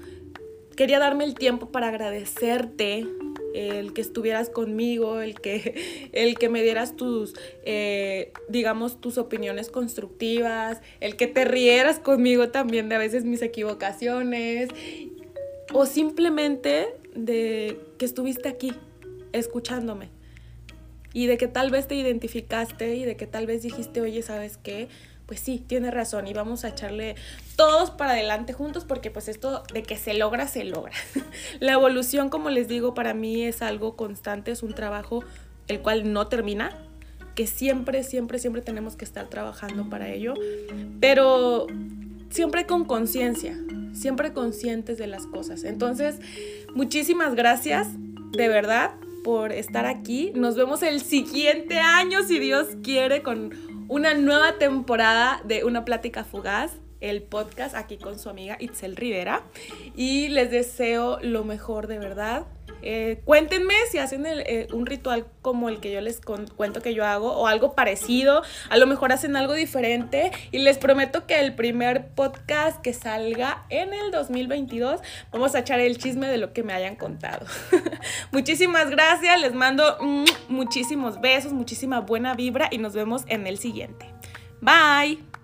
Quería 0.76 1.00
darme 1.00 1.24
el 1.24 1.36
tiempo 1.36 1.72
para 1.72 1.88
agradecerte 1.88 3.08
el 3.56 3.94
que 3.94 4.02
estuvieras 4.02 4.50
conmigo, 4.50 5.22
el 5.22 5.40
que, 5.40 6.10
el 6.14 6.38
que 6.38 6.50
me 6.50 6.62
dieras 6.62 6.96
tus, 6.96 7.34
eh, 7.64 8.32
digamos, 8.50 9.00
tus 9.00 9.18
opiniones 9.18 9.70
constructivas, 9.70 10.82
el 11.00 11.16
que 11.16 11.28
te 11.28 11.46
rieras 11.46 12.00
conmigo 12.00 12.50
también 12.50 12.90
de 12.90 12.96
a 12.96 13.00
veces 13.00 13.24
mis 13.24 13.42
equivocaciones, 13.42 14.70
o 15.74 15.86
simplemente 15.86 16.88
de 17.16 17.80
que 17.98 18.06
estuviste 18.06 18.50
aquí 18.50 18.74
escuchándome 19.32 20.10
y 21.14 21.28
de 21.28 21.38
que 21.38 21.48
tal 21.48 21.72
vez 21.72 21.88
te 21.88 21.96
identificaste 21.96 22.96
y 22.96 23.06
de 23.06 23.16
que 23.16 23.26
tal 23.26 23.46
vez 23.46 23.64
dijiste, 23.64 24.02
oye, 24.02 24.22
¿sabes 24.22 24.58
qué? 24.58 24.90
Pues 25.26 25.40
sí, 25.40 25.64
tiene 25.66 25.92
razón 25.92 26.28
y 26.28 26.34
vamos 26.34 26.66
a 26.66 26.70
echarle 26.70 27.16
todos 27.56 27.90
para 27.92 28.12
adelante 28.12 28.54
juntos 28.54 28.86
porque 28.86 29.10
pues 29.12 29.28
esto 29.28 29.64
de 29.74 29.84
que 29.84 29.98
se 29.98 30.14
logra, 30.14 30.48
se 30.48 30.64
logra. 30.64 30.94
La 31.60 31.74
evolución, 31.74 32.30
como 32.30 32.50
les 32.50 32.68
digo, 32.68 32.94
para 32.94 33.14
mí 33.14 33.44
es 33.44 33.62
algo 33.62 33.96
constante, 33.96 34.52
es 34.52 34.64
un 34.64 34.74
trabajo 34.74 35.24
el 35.68 35.82
cual 35.82 36.14
no 36.14 36.28
termina, 36.28 36.78
que 37.34 37.48
siempre, 37.48 38.04
siempre, 38.04 38.40
siempre 38.40 38.62
tenemos 38.62 38.96
que 38.96 39.06
estar 39.06 39.28
trabajando 39.28 39.90
para 39.90 40.10
ello, 40.10 40.34
pero 41.00 41.68
siempre 42.30 42.66
con 42.66 42.86
conciencia, 42.86 43.58
siempre 43.94 44.32
conscientes 44.32 44.98
de 44.98 45.08
las 45.08 45.26
cosas. 45.26 45.64
Entonces, 45.64 46.20
muchísimas 46.74 47.36
gracias, 47.36 47.88
de 48.32 48.48
verdad, 48.48 48.92
por 49.24 49.52
estar 49.52 49.86
aquí. 49.86 50.32
Nos 50.36 50.56
vemos 50.56 50.84
el 50.84 51.02
siguiente 51.02 51.80
año, 51.80 52.24
si 52.24 52.40
Dios 52.40 52.68
quiere, 52.84 53.24
con 53.24 53.52
una 53.88 54.14
nueva 54.16 54.58
temporada 54.58 55.42
de 55.44 55.64
Una 55.64 55.86
Plática 55.86 56.24
Fugaz, 56.24 56.72
el 57.02 57.22
podcast 57.22 57.76
aquí 57.76 57.98
con 57.98 58.18
su 58.18 58.30
amiga 58.30 58.58
Itzel 58.60 58.96
Rivera. 58.96 59.44
Y 59.96 60.30
les 60.30 60.50
deseo 60.50 61.20
lo 61.22 61.44
mejor 61.44 61.88
de 61.88 62.00
verdad. 62.00 62.46
Eh, 62.82 63.22
cuéntenme 63.26 63.74
si 63.90 63.98
hacen 63.98 64.26
eh, 64.26 64.68
un 64.74 64.86
ritual 64.86 65.26
como 65.42 65.70
el 65.70 65.80
que 65.80 65.92
yo 65.92 66.02
les 66.02 66.22
cuento 66.22 66.82
que 66.82 66.94
yo 66.94 67.06
hago 67.06 67.32
o 67.34 67.48
algo 67.48 67.74
parecido. 67.74 68.44
A 68.70 68.78
lo 68.78 68.88
mejor 68.88 69.12
hacen 69.12 69.36
algo 69.36 69.54
diferente. 69.54 70.32
Y 70.52 70.60
les 70.60 70.78
prometo 70.78 71.26
que 71.26 71.40
el 71.40 71.56
primer 71.56 72.08
podcast 72.10 72.82
que 72.82 72.94
salga 72.94 73.66
en 73.70 73.94
el 73.94 74.12
2022 74.12 75.02
vamos 75.32 75.56
a 75.56 75.60
echar 75.60 75.80
el 75.80 75.98
chisme 75.98 76.28
de 76.28 76.38
lo 76.38 76.54
que 76.54 76.64
me 76.64 76.74
hayan 76.74 76.96
contado. 76.96 77.46
Muchísimas 78.32 78.90
gracias. 78.90 79.40
Les 79.40 79.54
mando 79.54 79.98
mm, 80.00 80.26
muchísimos 80.50 81.22
besos, 81.22 81.54
muchísima 81.54 82.02
buena 82.02 82.34
vibra 82.36 82.68
y 82.72 82.78
nos 82.78 82.94
vemos 82.94 83.24
en 83.28 83.48
el 83.48 83.58
siguiente. 83.58 84.06
Bye. 84.62 85.35